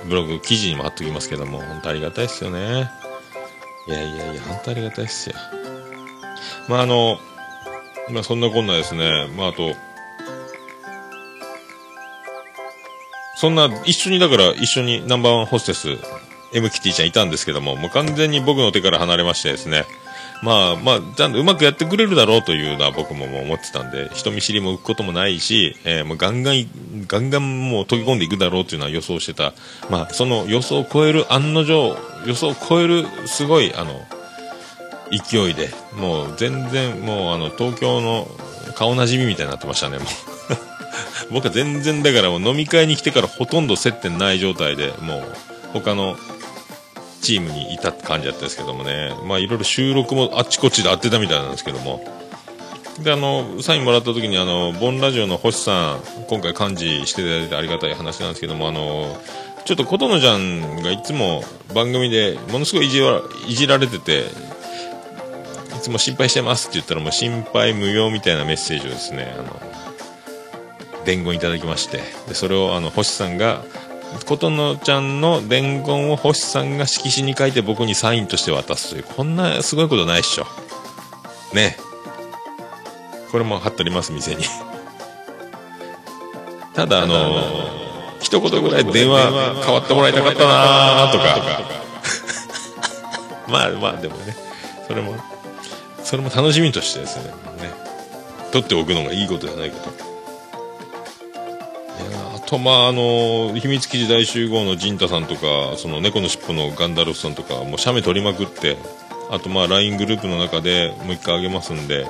[0.08, 2.90] ブログ、記事にも貼っときますけども、本当ありがたいですよね。
[3.88, 5.36] いやいやいや、本当ありがたいですよ。
[6.70, 7.18] まあ、あの、
[8.10, 9.76] まあ、そんなこんなですね、まあ、あと、
[13.36, 15.98] そんな、一緒に、だから、一緒にナンバーワンホステス、
[16.54, 19.86] M キティちゃんいたんですけども、もう完全に僕の手から離れましてですね、
[20.44, 26.68] まあまあ、ちゃんとうまくやってくれるだろうというのは僕ももう思ってたんで、人見知りも浮くこともないし、えーもうガンガン、
[27.08, 29.54] ガンガンもう溶け込んでいくだろうというのは予想してた。
[29.90, 34.06] まあ、その予想を超える案の定、予想を超えるすごい、あの、
[35.12, 38.28] 勢いで、もう全然もうあの、東京の
[38.76, 40.33] 顔なじみみたいになってましたね、もう。
[41.32, 45.36] 僕は全然だからもう飲み会に来てからほとんど接点ない状態で、もう
[45.74, 46.16] 他の
[47.22, 52.04] チームにいたって感じだったんですけどもね、まあいろいろ収録もあっちこっちで会ってたみたいなんですけども、
[53.02, 59.20] で、あの、サインもらった時にあの、ボンラジオの星さん、今回幹事していただいてありがたい話なんですけども、あの、
[59.66, 64.26] ちょっと琴乃ちゃんがいつも番組でものすごいいじらいじられてて、い
[65.82, 69.60] つも心配してますって言ったらもう心配無用みたいなメッセージをですね、あの、
[71.06, 73.64] 伝言いただきまして、で、それをあの、星さんが、
[74.26, 80.46] 琴乃ちゃんの伝言を星さんが色紙に書いて僕にサインとして渡すという、こんなすごいことないっしょ。
[81.54, 81.78] ね
[83.32, 84.44] これも貼っております、店に。
[86.76, 87.44] ただ、あの
[88.22, 89.32] 一言ぐらい電話
[89.66, 91.62] 変わってもらいたかったなとか。
[93.50, 94.36] まあまあ、でもね、
[94.88, 95.16] それも、
[96.04, 97.34] それも楽しみとしてですね、ね、
[98.52, 100.13] 取っておくのがいいことじゃないかと。
[102.36, 108.78] あと、まあ、あの秘密基地大集合の陣太さんとか、その猫の尻尾のガンダルフさんとか、もう写メ撮りまくって、
[109.30, 112.06] あと、まあ、LINE グループの中でもう一回あげますんで、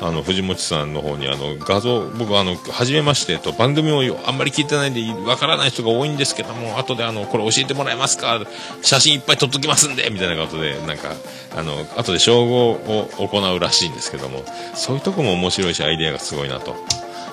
[0.00, 8.40] あの、藤本さんの方に、あの、画像、僕、あの、はじめましてと、番組をあんまり聞いてないんで、わからない人が多いんですけども、後で、あの、これ教えてもらえますか
[8.82, 11.12] 写真いっぱい撮っときますんでみたいなことで、なんか、
[11.56, 16.76] あの、後で称号を行うらしいんですけども、そういうところも面白いし、アイデアがすごいなと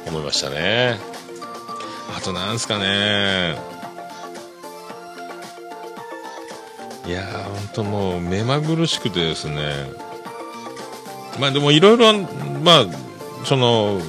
[0.08, 1.11] 思いましたね。
[2.16, 3.56] あと、なんすかね。
[7.08, 9.90] いやー、ほんともう、目まぐるしくてですね、
[11.40, 12.14] まあでもいろいろ、
[12.64, 12.86] まあ、
[13.46, 14.00] その、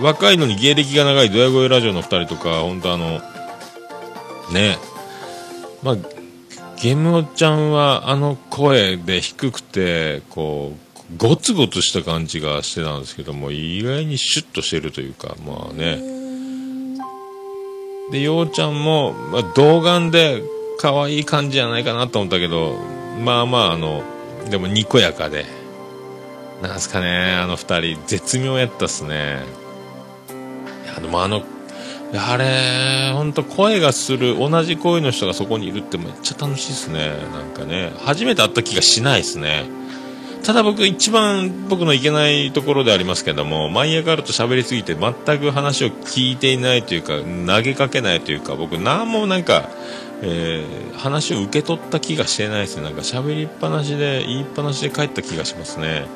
[0.00, 3.20] 若いのに芸歴が長いドヤ声ラジオの二人とか、本当あの、
[4.52, 4.78] ね、
[5.82, 5.96] まあ、
[6.82, 16.13] ゲムオちゃんはあの声で低くて、こう、ゴツゴツした感じがしてたんですけども、意外にシュッとしてるというか、まあね。
[18.10, 20.42] で、ようちゃんも、まあ、童顔で
[20.78, 22.78] 可愛い感じじゃないかなと思ったけど、
[23.22, 24.02] まあまあ、あの、
[24.50, 25.46] でもにこやかで、
[26.62, 29.42] なんすかね、あの二人、絶妙やったっすね。
[30.84, 31.42] いや、でもあの、
[32.16, 37.12] あれ、ほんと声がする、同じ声の人がそこにいるってめっちゃ楽しいっすね。
[37.32, 39.64] なんかね、初めて会った気がしないっすね。
[40.44, 47.14] ただ僕一番僕のいけないところでありますけども、舞い上がると喋りすぎて全く話を聞いていないというか、
[47.46, 49.70] 投げかけないというか、僕何もなんか、
[50.22, 52.82] えー話を受け取った気がしてないですね。
[52.84, 56.06] なんか喋りっぱなしで、言いっぱなしで帰った気がしますね。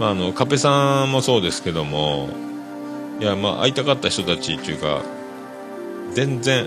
[0.00, 2.30] まあ、あの、カペさんもそうですけども、
[3.20, 5.02] いや、まあ、会いたかった人たちっていうか、
[6.14, 6.66] 全然、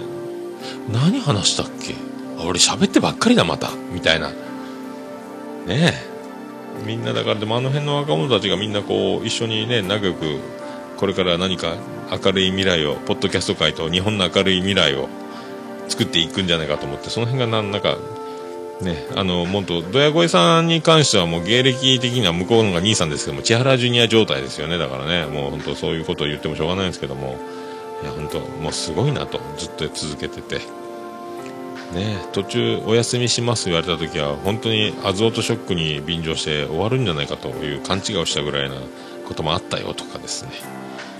[0.93, 1.95] 何話したっけ？
[2.37, 3.71] あ俺喋ってばっかりだ、また。
[3.91, 4.29] みたいな。
[4.29, 4.35] ね
[5.67, 6.10] え。
[6.85, 10.39] みんなだから、でもあの辺の若者たちがみんなこう、一緒にね、仲良く、
[10.97, 11.75] これから何か
[12.11, 15.09] 明るい未来を、ポッドキャスト界と日本の明るい未来を
[15.87, 17.97] 作っていくんじゃないかと思って、その辺がなんなんか、
[18.81, 24.77] ね、あの、もっと、ドヤ声さんに関してはもう芸歴的には向こうの方が兄さんですけども、千原ジュニア状態ですよね。
[24.77, 27.37] だからね、もう本当そういうことを言ってもしょうがないんですけども、
[28.01, 30.80] いや、本当もうすごいなと、ずっと続けてて。
[31.93, 38.75] ね、途中お休みします言われた時は、本当にアズオートショックに便乗して終わるんじゃないかという勘違いをしたぐらいな
[39.27, 40.51] こともあったよとかですね。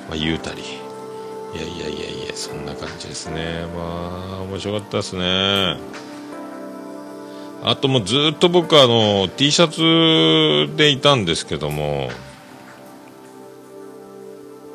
[0.09, 0.61] まあ、言うたり。
[0.61, 3.65] いやいやいやいや、そんな感じですね。
[3.76, 6.01] まあ、面白かったですね。
[7.63, 9.67] あともうずっと僕あの T シャ
[10.69, 12.09] ツでいたんですけども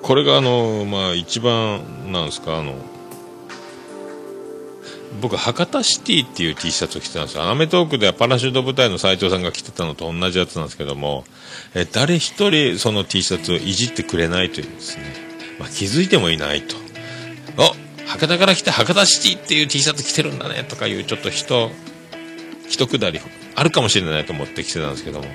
[0.02, 2.74] これがあのまあ一番なんですかあの
[5.20, 7.44] 僕博多シティっていう T シャツを着てたんですよ。
[7.44, 11.24] アメトークではパラシュート部隊の斉藤さんが着てたのと同じやつなんですけども
[11.74, 15.04] え誰一人その T シャツをいじってくれないというですね、
[15.58, 16.76] まあ、気づいてもいないと。
[17.58, 17.74] お
[18.06, 21.70] 博多から来て博多シティっていう T シャツ着てるんだねとかいうちょっと人
[22.68, 23.20] 一くだり
[23.54, 25.26] あるかもしれないと思って着てたんですけども、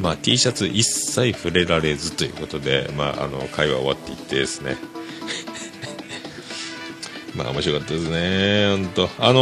[0.00, 4.76] まあ、T シャツ一切触れられずということで、まあ、あの会話終わっていってですね。
[7.34, 9.08] まあ面白かったですね、本当。
[9.18, 9.40] あの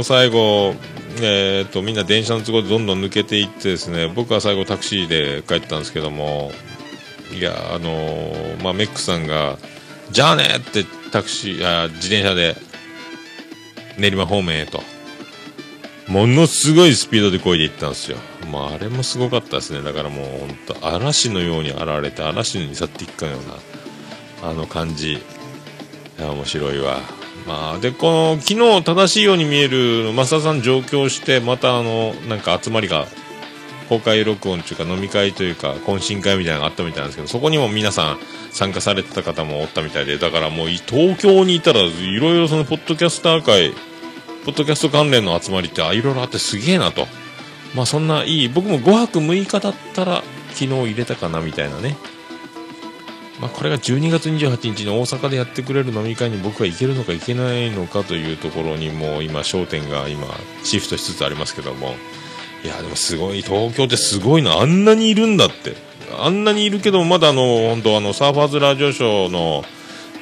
[0.00, 0.74] ー最後、
[1.20, 6.52] えー、とみんな電車の都合でどんどん抜けていってですね僕は最後タクシーで帰ったんですけども
[7.36, 9.58] いやあのーまあ、メックさんが
[10.10, 12.56] 「じゃあね!」ってタクシーあ自転車で
[13.96, 14.82] 練馬方面へと
[16.06, 18.16] ものすごいスピードで漕いでいったんですよ、
[18.50, 25.18] まあ、あれもすごかったですねだからもう本当嵐のように現れて嵐に去っていくかのようなあの感じ
[26.18, 27.00] いや面白いわ。
[27.46, 33.06] まあでこの昨日正しいように見える増田さん上京してまたあのなんか集まりが
[33.88, 38.18] 公開録音というか飲み会というか懇親会みたいなのがあったみたいなんですけどそこにも皆さん
[38.50, 43.72] 参加されてた方もおったみたいでだからもう東京にいたらいろいろそのポッドキャスター会
[44.44, 47.06] ポッドキャスト関連の集まりってあいろいろあってすげえなと。
[47.74, 51.96] まあそんないい僕も5泊6日だったら昨日入れたかなみたいなね。
[53.40, 60.26] まあ、これが12月28日に大阪でやってくれる飲み会に僕は行けるのか行けないのかというところにも今焦点が今
[60.64, 61.94] シフトしつつありますけども。
[62.64, 64.58] いやでもすごい東京ってすごいな。
[64.58, 65.76] あんなにいるんだって。
[66.18, 69.62] あんなにいるけどまだあの本当あのサーファーズラジオショーの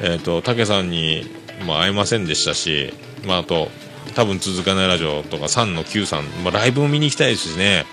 [0.03, 1.25] えっ、と竹さんに
[1.67, 2.93] まあ会えませんでしたし
[3.27, 3.69] まああと
[4.15, 7.87] 多分続かないラジオとか3の9さん、まあ、ライブも見に行きたいですしね。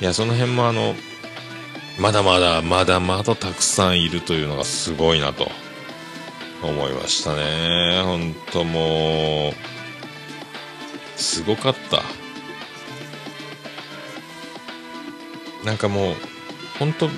[0.00, 0.94] いやその辺もあの
[1.98, 5.48] まだまだまだまだたくさんいるというのがすごいなと
[6.62, 8.02] 思いましたね。
[8.04, 9.52] 本当もう
[11.16, 12.02] すごかった。
[15.64, 16.14] なんかもう
[16.78, 17.08] 本当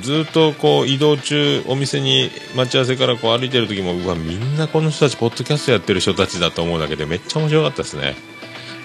[0.00, 8.14] ずっとこう移動中お店に待ち合わせからこう歩いてる時もうわみんなこの人たちポッドキャストやってる人たちだと思うだけでめっちゃ面白かったですね。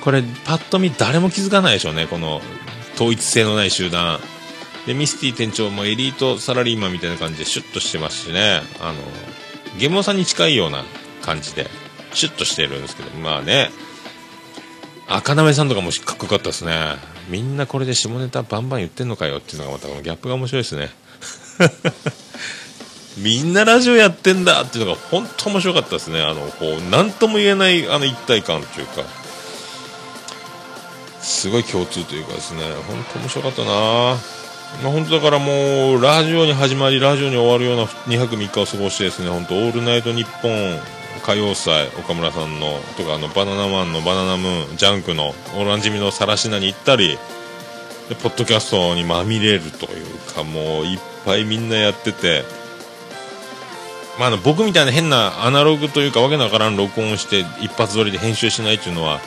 [0.03, 2.41] これパッと見誰も気づかないでしょうねこの
[2.95, 4.19] 統一性のない集団。
[4.86, 8.61] でミスティ店長もエリートサラリーマンみたいな感じでシュッとしてますしね。
[8.79, 8.99] あの
[9.79, 10.83] ゲモさんに近いような
[11.21, 11.67] 感じで
[12.13, 13.69] シュッとしてるんですけどまあね。
[15.07, 16.95] 赤なめさんとかもかっこよかったですね。
[17.29, 20.89] みんなこれで下ネタバンバン言ってんのかよっていうのがまたこのギャップが面白いですね。
[23.17, 26.21] みんなラジオやってんだっていうのが本当面白かったですね。
[26.21, 29.03] あのこう何とも言えないあの一体感というか。
[31.21, 32.61] すごい共通というかですね。
[32.88, 34.44] 本当面白かったな。
[34.84, 40.80] まあ、本当だからもうラジオに始まりラジオに終わるような2泊3日を過ごしてですね本当オールナイトニッポン
[41.24, 47.18] 歌謡祭岡村さんのとかあのバナナマンのバナナムーンジャンクのオランジミのさらしなに行ったり
[48.09, 52.43] でポッドキャストにまみれるというかもういっぱいみんなやってて、
[54.20, 59.20] まあ、あの僕みたいな変なアナログというかわけのわからん録音して一発撮りで編集しないっていうのは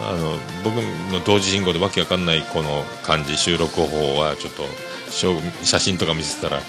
[0.00, 0.74] あの僕
[1.12, 4.64] の同時進行でわけわかんないこの感じ収録方法はちょっと
[5.64, 6.60] 写真とか見せたら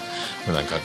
[0.52, 0.76] なんか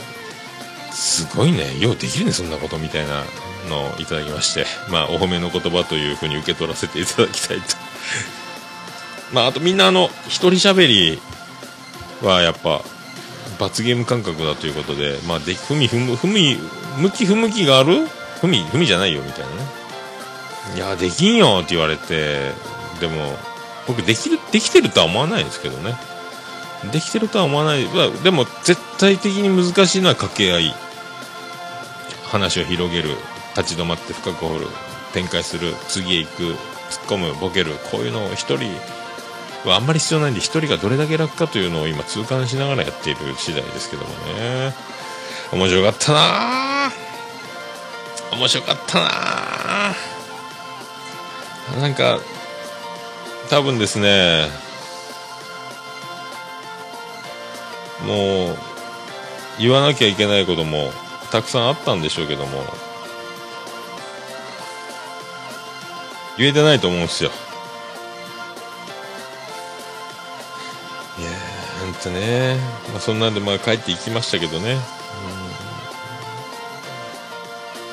[0.91, 3.23] すごいねようできるねそんなことみたいな
[3.69, 7.75] のをいただきまして まあお褒めの言葉というふうに受け取らせていただきたいと。
[9.33, 11.19] まああとみんなあの一人喋り
[12.21, 12.81] はやっぱ
[13.59, 16.57] 罰ゲーム感覚だということでまあでふみふむふみ
[16.97, 18.07] 向き不向きがある？
[18.39, 19.84] ふみふみじゃないよみたいなね。
[20.73, 22.51] いやできんよって言われて
[22.99, 23.37] でも
[23.87, 25.95] 僕できるできてるとは思わないですけどね。
[26.91, 27.87] できてるとは思わない。
[28.23, 30.75] でも絶対的に難しいのは掛け合い。
[32.25, 33.09] 話を広げる。
[33.55, 34.67] 立ち止まって深く掘る。
[35.13, 35.73] 展開する。
[35.87, 36.43] 次へ行く。
[36.43, 36.57] 突っ
[37.07, 37.33] 込む。
[37.35, 37.73] ボケる。
[37.91, 38.69] こういうのを一人
[39.65, 44.75] はあんまり必要ないんで一人がどれだけ楽かというのを今痛感しながらやっている次第ですけどもね。
[45.53, 48.35] 面白かったなぁ。
[48.35, 50.14] 面白かったなぁ。
[51.79, 52.19] なんか
[53.49, 54.47] 多分ですね
[58.05, 58.57] もう
[59.59, 60.91] 言わなきゃいけないことも
[61.31, 62.63] たくさんあったんでしょうけども
[66.37, 67.31] 言えてないと思うんですよ。
[71.17, 72.57] いやーほんとね、
[72.91, 74.77] まあ、そんなんでまあ帰っていきましたけどね、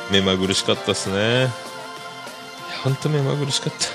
[0.09, 1.51] うん、目まぐるしかったっすね。
[2.83, 3.87] いやほんと目まぐるしかった。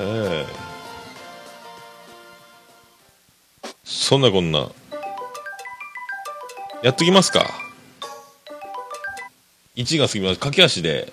[0.00, 0.46] ええ。
[3.84, 4.68] そんなこんな。
[6.82, 7.46] やっときますか。
[9.76, 10.40] 1が過ぎます。
[10.40, 11.12] 駆け足で。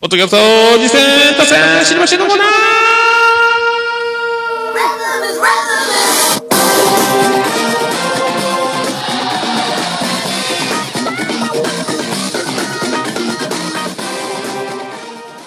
[0.00, 0.36] ポッドキャスト
[0.78, 2.73] 実践達成知りませんのコーナー。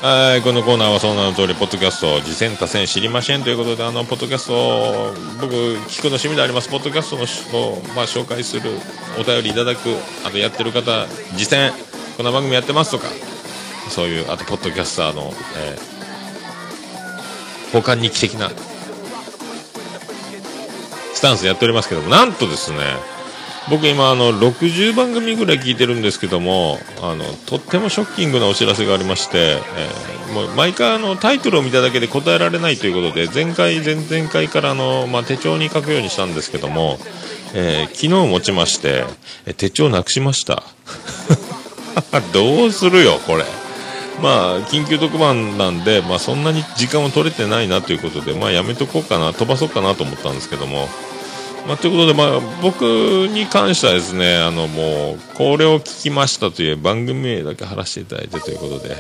[0.02, 5.56] はい、このコーナーはその名の通り、ポッドキャスト、次戦多戦知りませんということで、あの、ポッドキャスト、僕、
[5.90, 7.24] 聞くの趣味であります、ポッドキャストの
[7.60, 8.70] を、まあ、紹介する、
[9.20, 9.80] お便りいただく、
[10.24, 11.72] あとやってる方、次戦、
[12.16, 13.08] こんな番組やってますとか、
[13.90, 18.52] そういう、あと、ポッドキャスターの、えー、交換日記的な、
[21.16, 22.78] スタンスやっておりますけども、なんとですね、
[23.70, 36.98] 僕今あの60番組ぐらい聞いてるんですけどもあのとってもショッキングなお知らせがありまして、えーもう毎回あのタイトルを見ただけで答えられないということで前回前々回からあの、まあ、手帳に書くようにしたんですけども、
[37.56, 39.06] えー昨日持ちまして
[39.46, 40.64] え手帳なくしました。
[42.34, 43.46] どうするよこれ。
[44.22, 50.90] まあ緊急特番なんで、まあ、そんなに時間を取れてないなということで、まあ、やめとこうかな飛ばそうかなと思ったんですけども。
[51.68, 58.96] まあ、ということで、まあ、僕に関してはですね、あの、もう、これを聞きましたという番組名だけ貼らせていただいてということで。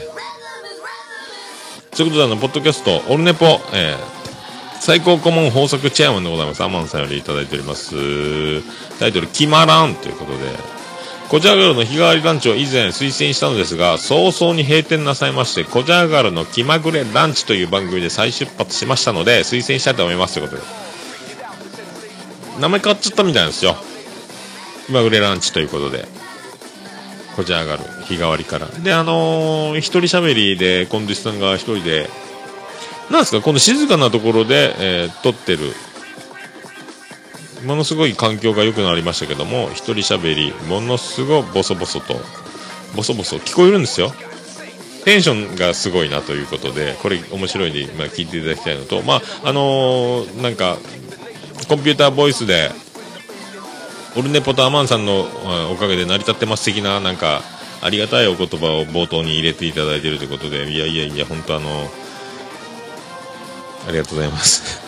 [1.96, 4.18] ということで、あの、ポッドキャスト、オルネポ、えー
[4.80, 6.64] 最高顧問豊作チェアマンでございます。
[6.64, 8.62] アマンさんよりいただいております。
[9.00, 10.38] タイトル、決まらんということで、
[11.30, 20.87] コジャガルの日替わりランチを以前推薦したのですが、早々に閉店なさいまして、コジャガルの気まぐれランチという番組で再出発しましたので、推薦したいと思いますということで。
[22.60, 23.76] 名前変わっちゃったみたいなんですよ。
[24.88, 26.06] 気まぐれランチということで。
[27.36, 27.84] こちら上がる。
[28.06, 28.68] 日替わりから。
[28.68, 32.10] で、あのー一人喋りで、コンディスさんが一人で、
[33.12, 35.74] なんですか、この静かなところで、えー撮ってる。
[37.66, 42.20] ものすごい環境が良くなりましたけども、一人喋り、ものすごいボソボソと、
[42.96, 44.14] ボソボソ聞こえるんですよ。
[45.06, 50.78] テンションがすごいなということで、これ面白いんで、まあ、聞いていただきたいのと、まあ、あのーなんか、
[51.68, 52.72] コンピューターボイスで、
[54.16, 55.28] オルネポとアマンさんの
[55.72, 57.42] おかげで成り立ってます的な、なんか、
[57.82, 61.70] ありがたいお言葉を冒頭に入れていただいているということで、いやいやいや、本当あの、
[63.88, 64.82] ありがとうございます。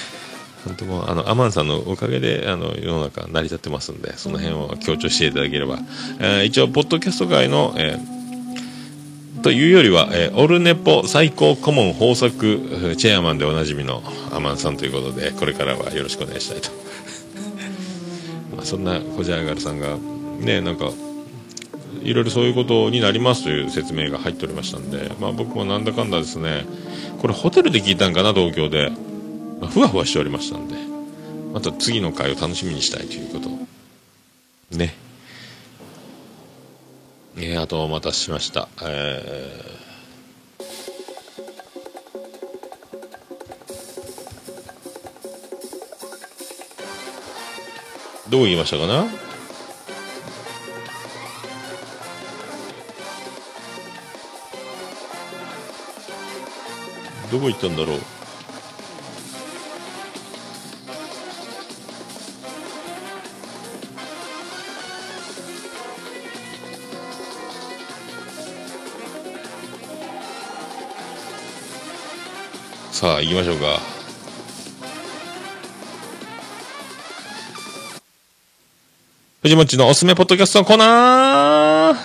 [0.64, 5.78] 本当もう、あの、アマンさんのおかげで、あの、世の中成り立ってますんで、その辺を強調していただければ。
[6.20, 8.13] えー一応、ポッドキャスト界の、えー
[9.44, 14.02] というよりは、えーオルネポ最高顧問豊作えーチェアマンでおなじみの
[14.32, 16.70] アマンさんということで、これからはよろしくお願いしたいと。
[18.56, 19.98] まあそんなコジャーガルさんが、
[20.40, 20.90] ね、なんか、
[22.02, 26.64] いろいろそういうことになりますという説明が入っておりましたんで、まあ僕もなんだかんだですね、
[27.18, 28.92] これホテルで聞いたんかな、東京で。
[29.60, 30.76] まあふわふわしておりましたんで、
[31.52, 33.58] また次の回を楽しみにしたいということを
[34.70, 35.03] ね。
[37.36, 38.68] えー、あとお待たせしました。
[38.82, 39.74] えー
[48.30, 49.04] どう言いましたかな？
[57.30, 58.00] どこ行ったんだろう？
[72.94, 73.80] さあ行きましょうか
[79.42, 81.96] 藤本のおすすめポッドキャストのコーナー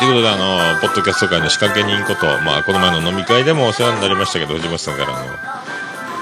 [0.00, 0.36] ということで、あ
[0.74, 5.18] の、ポッドキャスト界の仕掛け人こと、まあ、この前の飲み会でもお世話になりましたけど、藤本さんからの、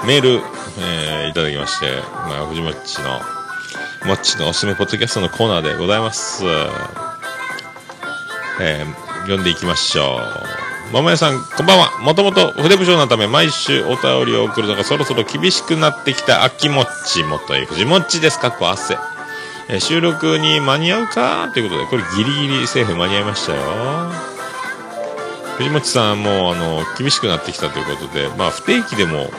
[0.05, 0.41] メール、
[0.79, 3.19] えーいただきまして、まあ、藤本の、
[4.05, 6.43] もっちのおすすめポッドキャストのコーナーでございます。
[8.59, 10.19] えー読んでいきましょ
[10.91, 10.93] う。
[10.93, 11.99] 桃屋さん、こんばんは。
[12.01, 18.39] もともと筆部長のため毎週お便りを送るのがそろそろ厳しくなってきた秋もっちもという藤もっちです。
[18.39, 18.97] かっこ汗。
[19.67, 23.61] えー収録に間に合うかということで、これギリギリセーフ間に合いましたよ。
[25.57, 29.31] 藤本さんもあの厳しくなってきたということで、まあ不定期でも、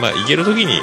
[0.00, 0.80] まあ行けるときに、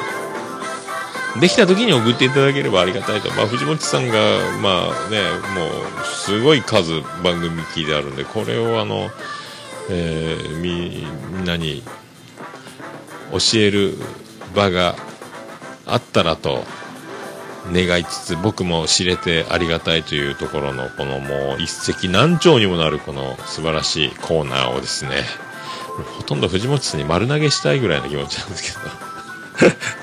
[1.40, 3.30] できた時に送っていただければありがたいと。
[3.32, 4.14] まあ、藤本さんが、
[4.62, 5.22] まあね、
[5.56, 5.68] も
[6.02, 9.10] う、すごい数番組聞いてあるんで、これをあの、
[9.90, 11.06] えーみ、
[11.42, 11.84] んなに
[13.32, 13.96] 教える
[14.56, 14.96] 場が
[15.86, 16.64] あったらと、
[17.72, 25.24] 願いつつ僕も知れてありがたいというところのこのもう一石何鳥にもなるこの素晴らしいコーナーをですね
[26.18, 29.99] ほとんど藤本さんに丸投げしたいぐらいの気持ちなんですけど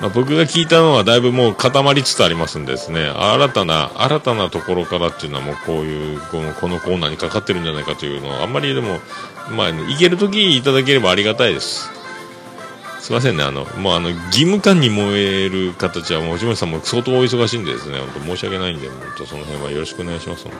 [0.00, 3.06] まあ僕が聞いたのはだいぶもう固まりつつありますんでですね。
[3.06, 8.98] 新たな新たなところからっていうのはもうこういうこのこのコーナーにかかってるんじゃないかというのはあんまりでも
[9.50, 11.90] まあいけるときいただければありがたいです。
[13.00, 20.52] すいませんね、あの、もうあの、義務感に燃える形は、もう藤本さんも相当お忙しいんでですね、本当申し訳ないんで、本当その辺はよろしくお願いします、本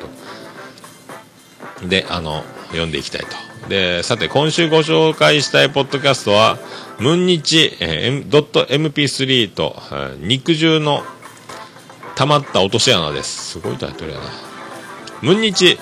[1.80, 1.86] 当。
[1.86, 3.49] で、あの、読んでいきたいと。
[3.68, 6.58] で、さて、今週ご紹介したいポッドキャストは、
[6.98, 11.02] ムンニチ、えー、.mp3 と、えー肉汁の
[12.16, 13.52] 溜まった落とし穴です。
[13.52, 14.24] すごいタイトルやな。
[15.22, 15.78] ムンニチ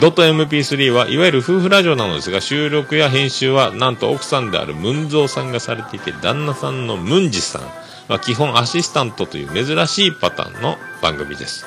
[0.00, 7.62] .mp3 はいわゆる夫婦ラジオなのですが収録や編集はなんと奥さんであるムンゾーさんがされていて旦那さんのムンジさん
[8.08, 11.64] は基本アシスタントという珍しいパターンの番組です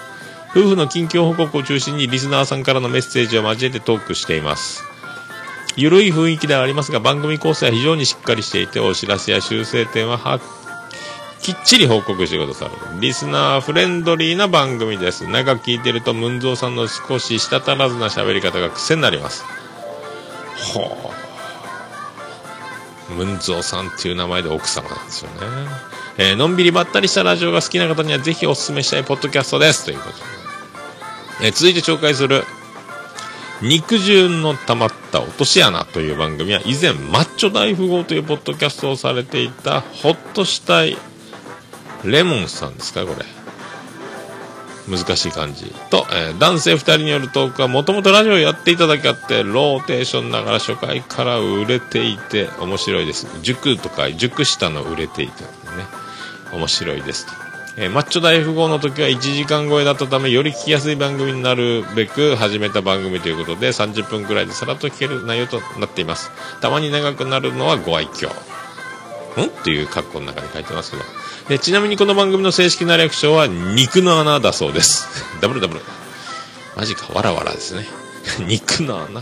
[0.51, 4.86] 夫婦の近況報告を中心にリスナーさんからのメッセージを交えてトークしています
[5.77, 10.39] ゆるい雰囲気ではありますが番組構成は非常にしっかりしていてお知らせや修正点はは
[11.41, 12.71] きっちり報告してくださる。
[12.99, 15.27] リスナーフレンドリーな番組です。
[15.27, 19.45] 長く聞いてるとムンゾーさんの少し舌足らずな喋り方が癖になります。
[20.73, 21.13] ほ
[23.11, 23.13] う。
[23.13, 25.37] ムンゾーさんっていう名前で奥様なんですよね、
[26.17, 29.85] えーのんびりばったりしたラジオが好きな方にはぜひお勧めしたいポッドキャストです。
[29.85, 30.23] ということで、
[31.43, 32.43] えー続いて紹介する
[33.61, 40.97] 肉汁の溜まった落とし穴という番組は以前マッチョ大富豪というポッドキャストをされていたほっとしたい
[42.03, 43.25] レモンさんですかこれ。
[44.87, 53.27] 難しい感じと、えー男性2人によるトークはもともとラジオをやっていただけあってローテーションながら初回から売れていて面白いです。
[53.41, 55.49] 塾とか塾下の売れていてね。
[56.53, 57.33] 面白いですと、
[57.79, 66.31] えーマッチョ大富豪の時は1時間超えだったためより聞きやすい番組になるべく始めた番組ということで30分くらいでさらっと聞ける内容となっています。
[66.59, 68.29] たまに長くなるのはご愛嬌。
[68.29, 69.45] ん？
[69.45, 71.03] っていう括弧の中に書いてますけど。
[71.49, 75.07] でちなみにこの番組の正式な略称は肉の穴だそうです。
[75.39, 75.81] ダブルダブル。
[76.75, 77.87] マジかわらわらですね。
[78.47, 79.21] 肉の穴、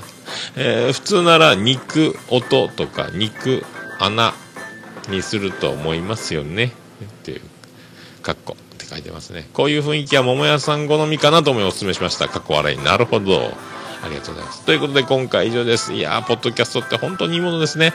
[0.56, 3.66] えー普通なら肉音とか肉
[4.00, 4.34] 穴
[5.10, 6.72] にすると思いますよね。
[7.04, 7.42] っていう。
[8.26, 9.48] カッコって書いてますね。
[9.54, 12.28] こういう雰囲気は桃屋さん好みかなと思いお勧めしました。
[12.28, 12.78] カッコ笑い。
[12.80, 13.52] なるほど。
[14.04, 14.66] ありがとうございます。
[14.66, 15.94] ということで今回以上です。
[15.94, 17.94] いやーポッドキャストって本当にいいものですね。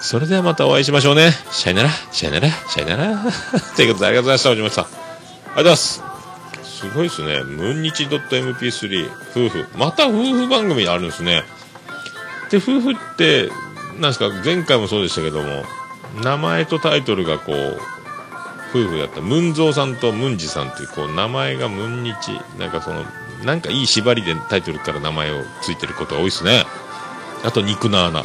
[0.00, 1.32] それではまたお会いしましょうね。
[1.50, 3.32] シャイナラシャイナラシャイナラ
[3.76, 4.50] ということでありがとうございました。
[4.50, 6.02] おじましたありがとうございます。
[6.62, 7.42] すごいですね。
[7.42, 9.66] ムンニチ .mp3 夫婦。
[9.76, 11.42] また夫婦番組あるんですね。
[12.50, 13.50] で、夫婦って、
[13.98, 15.64] なんですか、前回もそうでしたけども、
[16.22, 17.80] 名前とタイトルがこう、
[18.70, 19.20] 夫婦だった。
[19.20, 22.32] ムンゾーさんとムンジさんっていう、こう、名前がムンニチ。
[22.58, 23.04] なんかその、
[23.44, 26.64] なんかいい縛りでタイトルから名前をついてることが多いですね。
[27.44, 28.24] あと、肉の穴。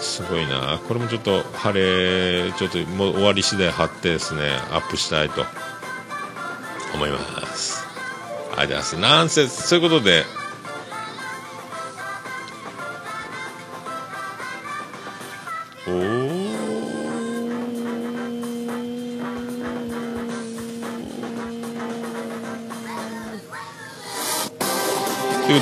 [0.00, 0.78] すごいな。
[0.86, 5.44] これもちょっと、晴れ、ちょっともう終わり次第貼ってですね、アップしたいと
[6.94, 7.18] 思いま
[7.54, 7.84] す。
[8.56, 8.96] ありがとうございます。
[8.96, 10.24] なんせ、そういうことで、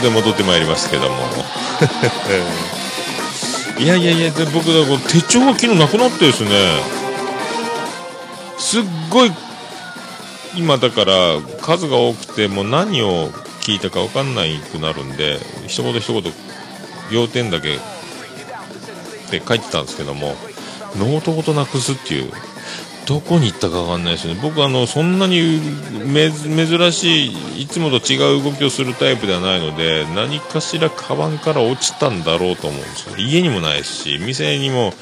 [0.07, 1.17] で戻ってまいりますけども。
[3.79, 6.51] いやいやいや、で僕だこう手帳が昨日なくなってですね、
[8.59, 9.33] すっごい
[10.57, 13.31] 今だから数が多くてもう何を
[13.61, 16.33] 聞いたか分かんないくなるんで一言一言
[17.11, 17.79] 要点だけっ
[19.31, 20.35] て書いてたんですけども
[20.97, 22.33] ノートごとなくすっていう
[23.07, 24.37] どこに行ったか分かんないですね。
[24.43, 25.61] 僕あのそんなに
[26.13, 33.17] 珍しいいつもと違う動きをするタイプではないので何かしらカバンから落ちたんだろうと思うんですよ。
[33.17, 34.93] 家にもないし店にも、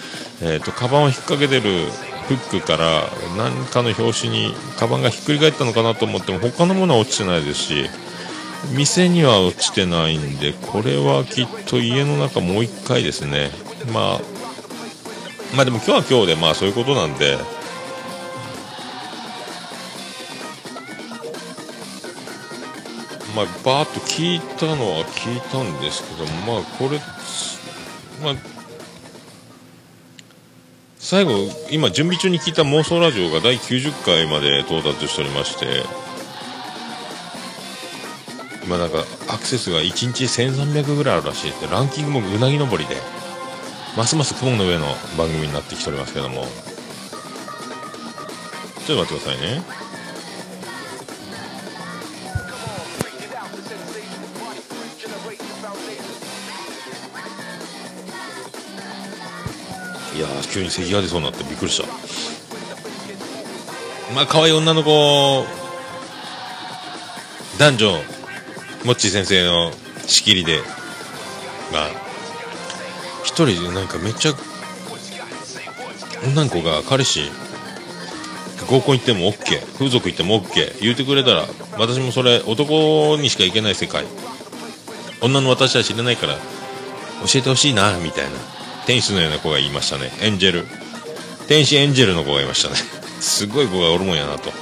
[0.42, 1.86] えー、とカバンを引っ掛けてる
[2.28, 7.88] フックから何かの拍子にカバンがひっくり返ったのかなと思っても他のものは落ちてないですし
[8.76, 13.50] 店には落ちてないんでこれはきっと家の中もう一回ですね。
[13.92, 14.20] まあ
[15.54, 17.38] まあでも今日は今日でまあそういうことなんで
[23.34, 26.98] まあバーッと聞いたのは聞いたんですけどまあこれ
[28.22, 28.34] まあ
[30.98, 31.32] 最後
[31.70, 35.82] 今準備中に聞いた妄想ラジオが第90回まで到達しておりまして
[38.64, 38.98] 今なんか
[39.28, 42.96] アクセスが1日1300ぐらいあるらしいってランキングもうなぎ登りで
[43.96, 44.86] ますます雲の上の
[45.18, 46.46] 番組になってきておりますけども。
[48.86, 49.83] ちょっと待ってくださいね。
[60.14, 61.88] いや急に咳が出そうになってびっくりした。
[64.14, 65.44] まあ可愛い女の子
[67.58, 67.92] 男女
[68.84, 69.72] もっちー先生の
[70.06, 70.60] 仕切りで
[71.72, 71.88] まあ
[73.24, 74.32] 一人でなんかめっちゃ
[76.24, 77.30] 女の子が彼氏
[78.68, 81.44] 合コン行っても OK 風俗行っても OK 言うてくれたら
[81.76, 84.04] 私もそれ男にしか行けない世界。
[85.20, 88.53] 女の私は知らないから教えてほしいなみたいな。
[88.86, 90.10] 天使のような子が言いましたね。
[90.20, 90.66] エンジェル。
[91.48, 92.76] 天使エンジェルの子がいましたね。
[93.20, 94.52] すごい子がおるもんやなと。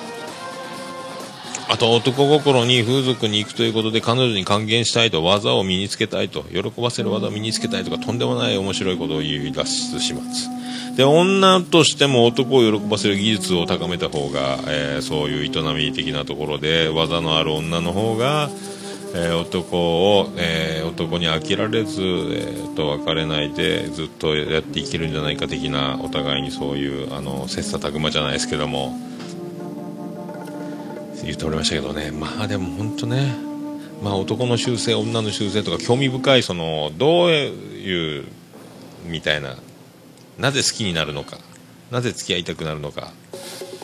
[1.68, 10.16] あと男心に風俗に行くということで彼女に還元したいと技を身につけたいと喜ばせる技を身につけたいとかとんでもない面白いことを言い出す始末
[10.96, 18.50] で女としても男を喜ばせる技術を高めた方が、えーそういう営み的なところで技のある女の方が、
[19.14, 19.76] えー男
[20.18, 28.98] を、えー男に飽きられず、えーと別れないでずっとやっていけるんじゃないか的なお互いにそういうあの切磋琢磨じゃないですけども。
[31.24, 32.10] 言っておりましたけどね。
[32.10, 33.34] まあでも本当ね。
[34.02, 38.24] まあ男の習性女の習性とか興味深いそのどういう
[39.06, 39.56] みたいな。
[40.38, 41.38] なぜ好きになるのか。
[41.90, 43.12] なぜ付き合いたくなるのか、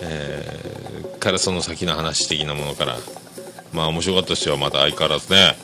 [0.03, 2.97] えーからその先の話的なものから。
[3.73, 5.57] まあ面白かったですよまた相変わらずね。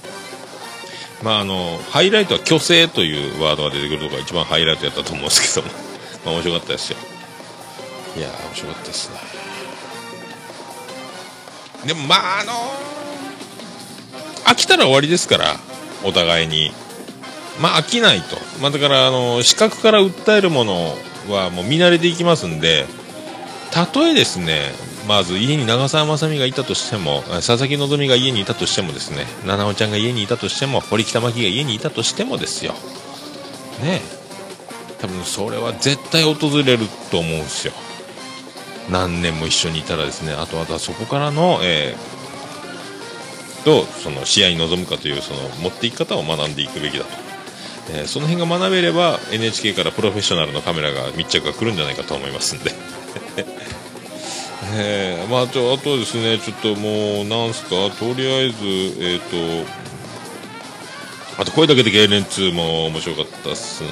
[1.22, 5.72] まああのハイライトは虚勢というワードが出てくるところが一番ハイライトやったと思うんですけども。
[6.24, 6.96] まあ面白かったですよ。
[8.16, 9.16] いやー面白かったですね
[11.86, 12.52] でもまああの
[14.44, 15.56] 飽きたら終わりですから
[16.02, 16.72] お互いに。
[17.60, 20.96] まあ飽きないと、まあ、だからあの視覚から訴えるもの
[21.30, 22.86] はもう見慣れていきますんで
[23.70, 24.72] たとえですね
[25.06, 32.72] まず家に長澤まさみがいたとしても佐々木希が家にいたとしてもですね七尾ちゃんが家にいたとしても堀北真希が家にいたとしてもですよ。
[33.82, 34.00] ね
[35.00, 37.74] 多分それは絶対訪れると思うんですよ。
[38.90, 40.32] 何年も一緒にいたらですね。
[40.32, 42.14] あとはそこからの、えー
[43.64, 47.10] どうその試合に臨むかというその持っていき方を学んでいくべきだと、
[47.94, 52.72] えーその辺が学べれば NHK からプロフェッショナルのカメラが密着が来るんじゃないかと思いますんで。
[54.72, 57.90] えーまあ、あとあとはですねちょっともうなんすか？
[57.98, 58.56] とりあえず
[59.00, 59.36] えっ、と
[61.42, 63.90] あと声だけで痙攣2も面白かったっすね。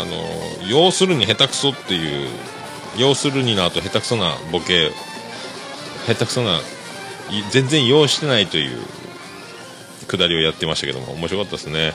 [0.00, 2.28] あの要するに下手くそっていう
[2.96, 4.90] 要するにの後下手くそなボケ
[6.06, 6.60] 下手くそな
[7.50, 8.78] 全然要してないという
[10.06, 11.92] くだりをやってましたけども面白かったですね。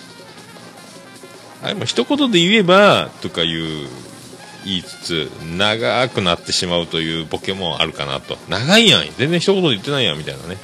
[1.64, 3.88] あれも一言で言えばとかいう
[4.66, 8.38] 言いつつ長くなってしまうというボケもあるかなと。
[8.50, 9.06] 長いやん。
[9.18, 10.58] 全然一言で言ってないやんみたいなね。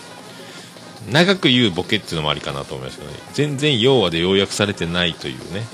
[1.12, 3.18] 長く言うボケっていうのもありかなと思いますけどね。
[3.34, 5.66] 全然要はで要約されてないというね。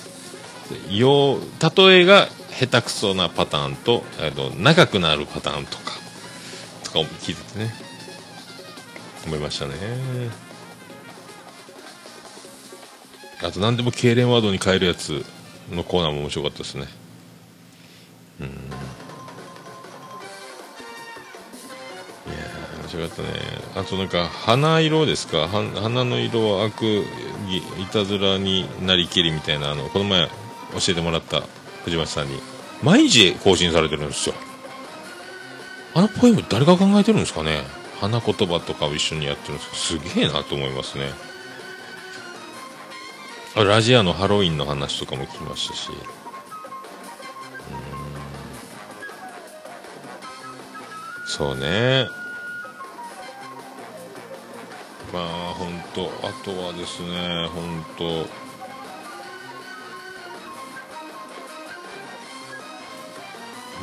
[0.90, 1.40] 要
[1.78, 5.92] 例えが下手くそなパターンとあの長くなるパターンとか
[6.84, 7.74] とかを聞いててね。
[9.26, 9.74] 思いましたね。
[13.44, 15.26] あと何でも痙攣ワードに変えるやつ
[15.72, 16.88] のコーナーも面白かったですね。
[18.42, 18.48] うん。
[18.48, 18.50] い
[22.30, 23.28] やー面白かったね。
[23.76, 25.48] あとなんか花色ですか？
[25.48, 27.06] 花の色は悪
[27.50, 30.32] いいたずらになりきりみたいなあのこの前教
[30.90, 31.42] えてもらった
[31.84, 32.40] 藤町さんに。
[32.84, 34.36] 毎日更新されてるんですよ。
[35.94, 37.64] あのポエム誰が考えてるんですかね？
[38.02, 41.10] 花言葉とかを一緒にやってるんですすげえなと思いますね。
[43.56, 45.90] あラジアのハロウィンの話とかも聞きましたし。
[51.26, 52.08] そうね。
[55.12, 55.24] まあ
[55.58, 58.28] 本当あとはですね本当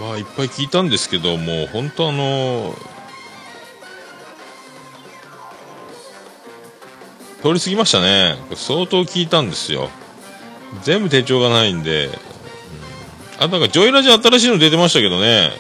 [0.05, 2.75] まあいっぱい聞いたんですけどもう本当あの
[7.43, 8.37] 通り過ぎましたね。
[8.55, 9.91] 相当聞いたんですよ。
[10.83, 12.15] 全部手帳がないんで、うん。
[13.39, 15.51] あとなんかジョイラジ新しいの出てましたけどね。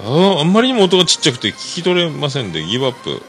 [0.00, 3.22] ああんまりにも音がちっちゃくて聞き取れませんでギブアップ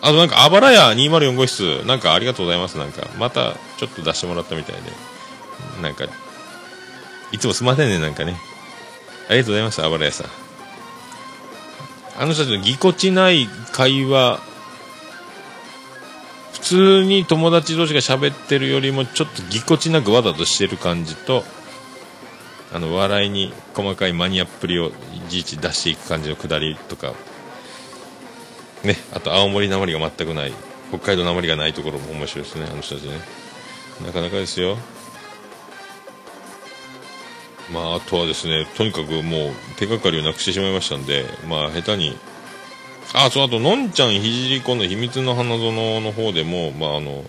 [0.00, 3.08] あとなんかあばらや204号室なんかありがとうございますなんか。
[3.18, 4.82] またちょっと出してもらったみたいで。
[5.82, 6.06] なんか
[7.32, 8.36] いつもすいませんねなんかね。
[9.28, 10.26] ありがとうございますあばらやさん。
[12.20, 14.40] あの人たちのぎこちない会話。
[16.52, 21.44] 普通に友達同士が喋ってるよりもちょっとぎこちなくわざとしてる感じと
[22.72, 24.92] あの笑いに細かいマニアっぷりをい
[25.28, 27.14] ちいち出していく感じのくだりとか。
[28.84, 30.52] ねあと青森なまりが全くない。
[30.90, 33.18] 北海道なまりがないところも面白いですねあの人たちね。
[34.04, 34.76] なかなかですよ。
[37.72, 42.16] まあ、あとはですね、とにかくもう手がかりをなくしてしまいましたんで、まあ、下手に、
[43.14, 47.24] あ、そう、あと、のんちゃんひじりこの秘密の花園の方でも、まあ、あの、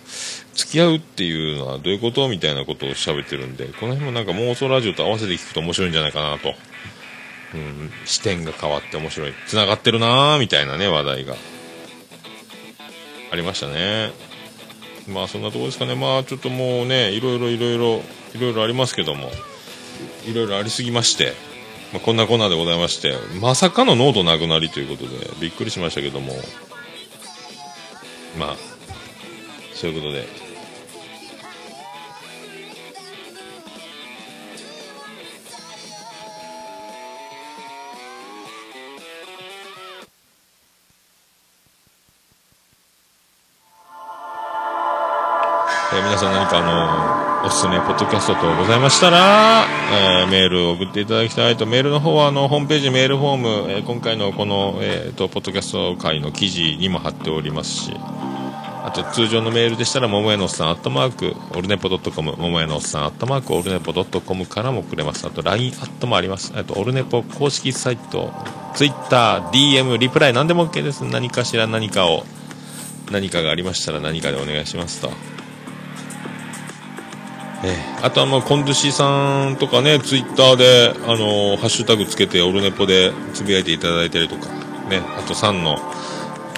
[0.60, 6.54] 付き合うっていうのはどういうことみたいなことを喋ってるんで、この辺もなんか妄想ラジオと合わせて聞くと面白いんじゃないかなと。
[7.54, 9.34] うん、視点が変わって面白い。
[9.48, 11.36] 繋がってるなーみたいなね、話題が。
[13.32, 14.12] ありましたね。
[15.08, 15.96] まあそんなとこですかね。
[15.96, 18.04] まあちょっともうね、いろいろいろいろ、
[18.36, 19.32] いろいろありますけども、
[20.28, 21.34] いろいろありすぎまして、
[21.94, 26.34] まあ、こんなこんなでございまして、まさかの濃度なくなりということで、びっくりしましたけども、
[28.38, 28.56] まあ、
[29.74, 30.28] そういうことで、
[46.02, 57.94] 皆さん何かあのおすすめポッドキャスト等ございましたら、えーメールを送っていただきたいとメールの方はあのホームページメールフォーム、えー今回のこの、えー、とポッドキャスト会の記事にも貼っておりますし
[58.90, 65.28] あと通常のメールでしたら桃屋のおっさんアットマークオルネポドットコム桃屋のおっさんアットマークオルネポドットコムからもくれます。
[65.28, 66.54] あと LINE アットもあります。
[66.56, 68.32] あとオルネポ公式サイト
[68.76, 71.04] TwitterDM リプライ何でも OK です。
[71.04, 72.24] 何かしら何かを
[73.12, 75.39] 何かがありましたら何かでお願いしますと。
[77.64, 78.00] ええ。
[78.02, 84.48] あとはもうコンドゥシさんとかねツイッターで、あのーハッシュタグつけてオルネポでつぶやいていただいたりとか
[84.90, 85.78] ねあとさんの、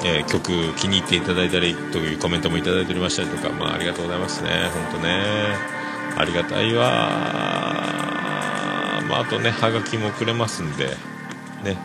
[0.06, 4.50] えー曲気に入っていただいたりというコメントもいただいておりましたりとかまあありがとうございますね
[4.92, 5.82] 本当ね。
[6.18, 6.84] ありがたいわ。
[9.10, 10.88] まああとねはがきもくれますんで
[11.64, 11.78] ね。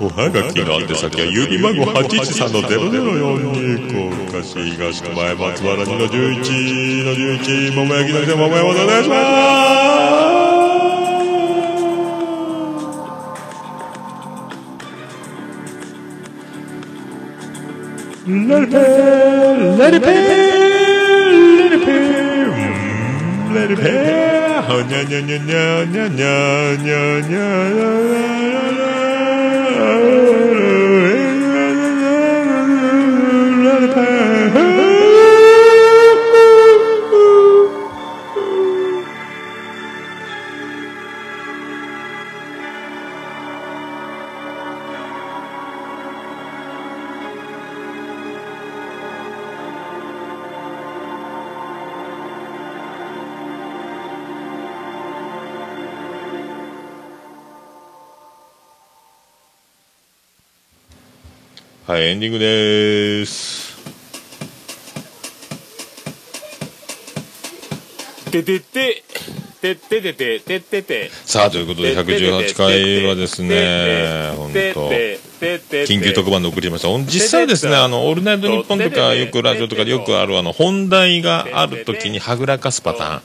[0.00, 3.98] おはがきのっきは郵便番号813-0042福
[4.30, 10.28] 岡市東区前松原2の11の11桃焼きの店桃山でお願いします
[18.28, 20.10] レディペーレディペー
[21.58, 21.92] レディペー
[23.52, 25.52] レディペーほにゃにゃにゃにゃ
[25.86, 28.87] にゃにゃにゃにゃにゃにゃにゃにゃにゃにゃ
[29.80, 30.67] Ah.
[61.98, 63.76] はいエンディングです。
[68.30, 69.02] ててて、
[69.60, 71.10] てっててて、てってて。
[71.24, 76.88] さあということで118回はですね本当緊急特番で送りました。
[77.10, 83.22] 実際ですねあの「オールナイトニッポン」とかよくラジオとかでよくあるあの本題がある時にはぐらかすパターン。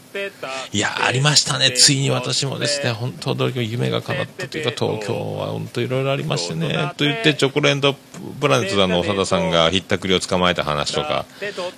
[0.71, 1.71] いやありましたね。
[1.71, 6.91] ついに私もですね本当驚きの夢が叶ったというか東京は本当いろいろありましてね。
[6.97, 7.95] と言ってチョコレート
[8.39, 11.25] プラネットさんの長田さんがひったくりを捕まえた話とか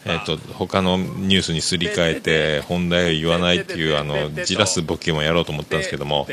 [0.05, 6.27] えっと他のニュースにすり替えて本題を言わないっていうあのじらすボケもやろうと思ったんですけども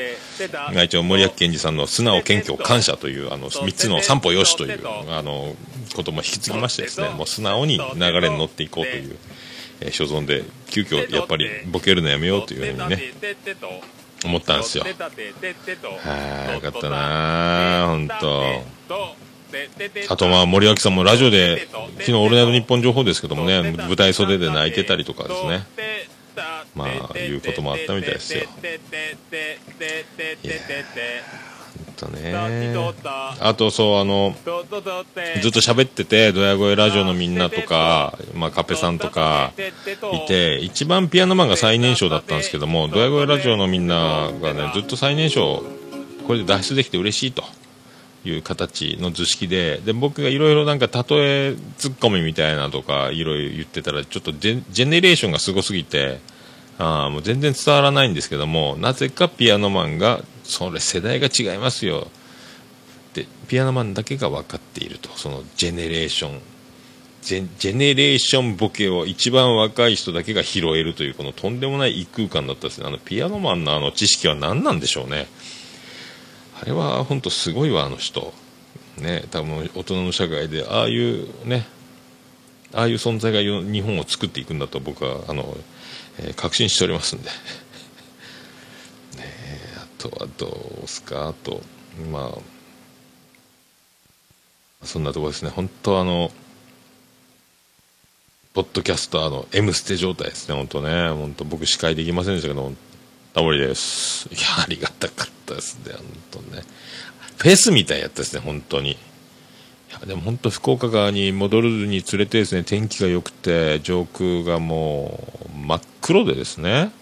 [0.74, 5.54] が一応森脇健児さんの素直謙虚感謝というあの3つのの三歩よしというあの
[5.94, 9.16] ことも引き継ぎましてですねもう素直に流れに乗っていこうという、
[9.80, 13.02] えー所存で急遽やっぱりボケるのやめようというふうにね
[14.24, 14.84] 思ったんですよ。
[14.84, 14.92] はい
[16.54, 18.64] よかったな本当。
[20.08, 21.66] あとまあ森脇さんもラジオで
[21.98, 25.66] 昨日「オールナイトニッポン」情報ですけどもね舞台袖で泣いてたりとかですね。
[26.74, 28.44] まあいうこともあったみたいですよ。
[32.08, 32.34] ね。
[33.40, 34.34] あとそうあの
[35.40, 39.52] ずっと喋っててドヤ声ラジオのみんなとか、まあ、カペさんとか
[40.12, 45.62] いて一番ピアノマンが最年少だったんですけどもドヤ声ラジオのみんながねずっと最年少
[46.26, 47.42] これで脱出できて嬉しいと
[48.24, 56.20] いう形の図式でで僕がいろいろなんか例えツッコミみたいなとかいろいろ言ってたらちょっとジェネレーションがすごすぎて
[56.78, 62.08] あもう全然伝わらないんですけどもなぜかピアノマンがそれ世代が違いますよ。
[63.14, 66.40] でピアノマンだけが分かっているとそのジェネレーション。
[67.22, 72.86] ジェジェネレーションボケを一番若い人だけが拾えるというこのとんでもない異空間だったですね。
[72.88, 75.28] あのピアノマンのあの知識は何なんでしょうね。
[76.60, 78.32] あれは本当すごいわあの人。
[78.98, 81.66] ね多分大人の社会でああいうね
[82.74, 85.56] ああいう存在が日本を作っていくんだと僕はあの、
[86.18, 87.30] え確信しておりますんで。
[89.16, 89.34] ね
[89.76, 91.28] あとはどうすか？
[91.28, 91.62] あと
[92.10, 92.36] ま
[94.82, 95.50] あそんなとこですね。
[95.50, 96.32] 本当あの
[98.54, 100.54] ポッドキャスターの M ステ状態ですね。
[100.54, 101.08] 本当ね。
[101.10, 102.72] 本当僕司会できませんでしたけど
[103.32, 104.28] タモリです。
[104.30, 105.92] いやありがたかったですね。
[105.94, 106.62] 本当ね。
[107.38, 108.40] フェスみたいやったですね。
[108.40, 108.92] 本当に。
[108.92, 108.96] い
[109.92, 116.92] やでも本当福岡側に戻るにつれてですね天気が良くて上空がもう真っ黒でですね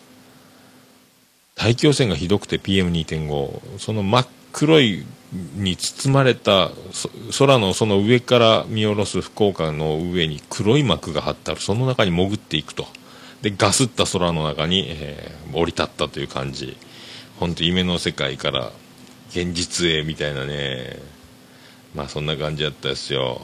[1.56, 5.04] 大気汚染がひどくて PM2.5 その真っ黒い
[5.54, 6.70] に包まれた
[7.38, 12.86] 空のその上から見下ろす福岡の上に黒い幕が張ってあるその中に潜っていくと。
[13.42, 16.76] でガスった空の中に、えー降り立ったという感じ。
[17.40, 18.70] 本当夢の世界から
[19.30, 20.98] 現実へみたいなね。
[21.94, 23.40] まあそんな感じだったですよ。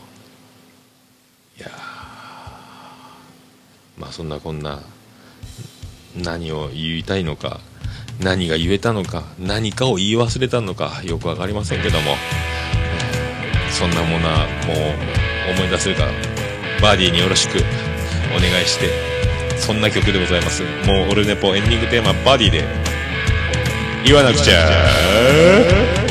[1.59, 1.69] いや
[3.99, 4.83] まあそんなこんな
[6.23, 7.61] 何を言いたいのか
[8.21, 12.17] 何が言えたのか何かを言い忘れたのかよく分かりませんけども
[13.71, 14.73] そんなものはも
[15.53, 16.05] う思い出せるか
[16.81, 17.59] バーディーによろしく
[18.37, 19.17] お願いして
[19.59, 20.63] そんな曲でございます。
[20.87, 22.65] もうオルネポエンディングテーマバディで
[24.05, 26.06] 言わなくちゃ。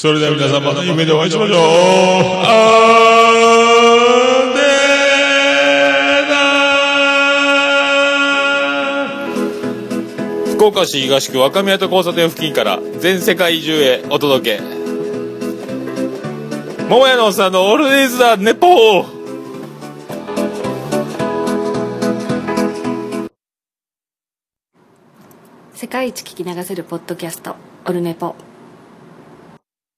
[0.00, 1.58] それでは皆さんまた夢でお会いしましょう。
[1.58, 2.70] あ
[10.54, 14.62] 福岡市東区若宮と交差点付近から全世界中へお届け。
[16.88, 19.20] 桃屋のおっさんのオールディーズ・ザ・ネポー。
[25.74, 27.54] 世界一聞き流せるポッドキャスト
[27.84, 28.34] オルネポ